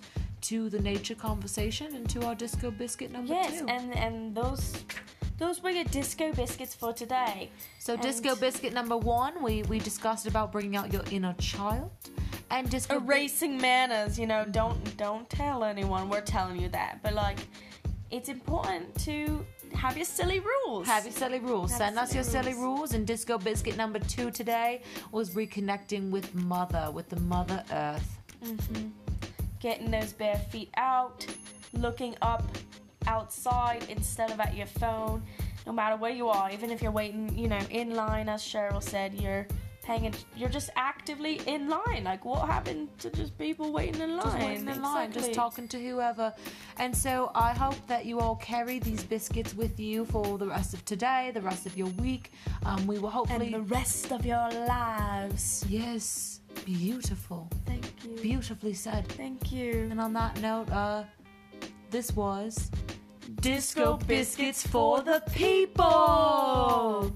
to 0.49 0.69
the 0.69 0.79
nature 0.79 1.15
conversation 1.15 1.95
and 1.95 2.10
to 2.10 2.25
our 2.25 2.36
disco 2.36 2.69
biscuit 2.71 3.12
number 3.12 3.34
Yes, 3.34 3.60
two. 3.60 3.67
and 3.67 3.95
and 3.95 4.36
those 4.36 4.73
those 5.38 5.62
were 5.62 5.69
your 5.71 5.84
disco 5.86 6.31
biscuits 6.34 6.73
for 6.75 6.93
today. 6.93 7.49
so 7.79 7.93
and- 7.93 8.01
disco 8.01 8.36
biscuit 8.36 8.73
number 8.73 8.97
one, 8.97 9.34
we 9.43 9.63
we 9.63 9.79
discussed 9.79 10.27
about 10.27 10.51
bringing 10.51 10.75
out 10.75 10.91
your 10.93 11.03
inner 11.12 11.34
child, 11.39 11.89
and 12.51 12.69
disco 12.69 12.99
bi- 12.99 13.05
Erasing 13.05 13.58
manners, 13.58 14.17
you 14.19 14.27
know, 14.27 14.45
don't 14.60 14.97
don't 14.97 15.29
tell 15.29 15.63
anyone 15.63 16.10
we're 16.10 16.21
telling 16.21 16.58
you 16.62 16.69
that. 16.69 16.99
But 17.03 17.13
like 17.13 17.39
it's 18.12 18.29
important 18.29 18.86
to 19.05 19.45
have 19.73 19.97
your 19.97 20.05
silly 20.05 20.39
rules. 20.39 20.88
Have 20.88 21.03
your 21.05 21.12
silly 21.12 21.39
rules. 21.39 21.71
Have 21.71 21.79
Send 21.79 21.99
us 21.99 22.13
your 22.13 22.23
silly 22.23 22.53
silly 22.53 22.63
rules. 22.65 22.93
And 22.93 23.05
disco 23.05 23.38
biscuit 23.38 23.75
number 23.77 23.99
two 23.99 24.29
today 24.31 24.84
was 25.12 25.31
reconnecting 25.31 26.12
with 26.12 26.34
mother, 26.36 26.91
with 26.93 27.10
the 27.10 27.19
mother 27.19 27.63
earth. 27.71 28.10
Mm-hmm. 28.43 28.89
Getting 29.65 29.89
those 29.89 30.13
bare 30.13 30.38
feet 30.38 30.69
out, 30.78 31.25
looking 31.73 32.15
up 32.21 32.43
outside 33.08 33.84
instead 33.89 34.30
of 34.30 34.39
at 34.39 34.56
your 34.56 34.67
phone. 34.67 35.23
No 35.65 35.73
matter 35.73 35.95
where 35.95 36.12
you 36.12 36.28
are, 36.30 36.51
even 36.51 36.69
if 36.69 36.84
you're 36.84 36.91
waiting, 36.91 37.36
you 37.36 37.47
know, 37.47 37.60
in 37.71 37.95
line, 37.95 38.30
as 38.30 38.43
Cheryl 38.43 38.84
said, 38.84 39.15
you're 39.15 39.47
paying. 39.86 40.06
it- 40.06 40.26
You're 40.36 40.50
just 40.50 40.69
actively 40.76 41.36
in 41.48 41.69
line. 41.69 42.04
Like, 42.04 42.26
what 42.26 42.48
happened 42.48 42.89
to 43.00 43.10
just 43.12 43.38
people 43.38 43.71
waiting 43.71 44.02
in 44.02 44.17
line? 44.17 44.24
just 44.26 44.38
waiting 44.48 44.67
in 44.67 44.82
line, 44.82 45.12
just 45.12 45.34
talking 45.34 45.67
to 45.69 45.78
whoever. 45.80 46.34
And 46.78 46.95
so 46.95 47.32
I 47.36 47.54
hope 47.54 47.80
that 47.88 48.06
you 48.06 48.19
all 48.19 48.36
carry 48.38 48.80
these 48.80 49.04
biscuits 49.04 49.54
with 49.54 49.80
you 49.80 50.06
for 50.06 50.38
the 50.38 50.48
rest 50.48 50.74
of 50.74 50.84
today, 50.86 51.32
the 51.34 51.41
rest 51.41 51.65
of 51.65 51.78
your 51.78 51.88
week. 52.06 52.32
Um, 52.65 52.86
we 52.88 52.98
will 53.00 53.10
hopefully. 53.10 53.45
and 53.54 53.56
the 53.56 53.62
rest 53.80 54.12
of 54.12 54.26
your 54.26 54.50
lives. 54.67 55.63
yes, 55.69 56.41
beautiful, 56.65 57.48
Thank 57.65 57.86
you. 58.04 58.15
beautifully 58.21 58.74
said. 58.74 59.08
Thank 59.10 59.52
you. 59.52 59.88
And 59.91 60.00
on 60.02 60.13
that 60.13 60.39
note, 60.41 60.69
uh, 60.71 61.04
this 61.91 62.12
was 62.15 62.71
Disco 63.41 63.98
Biscuits 64.08 64.65
for 64.65 65.02
the 65.02 65.21
people. 65.34 67.13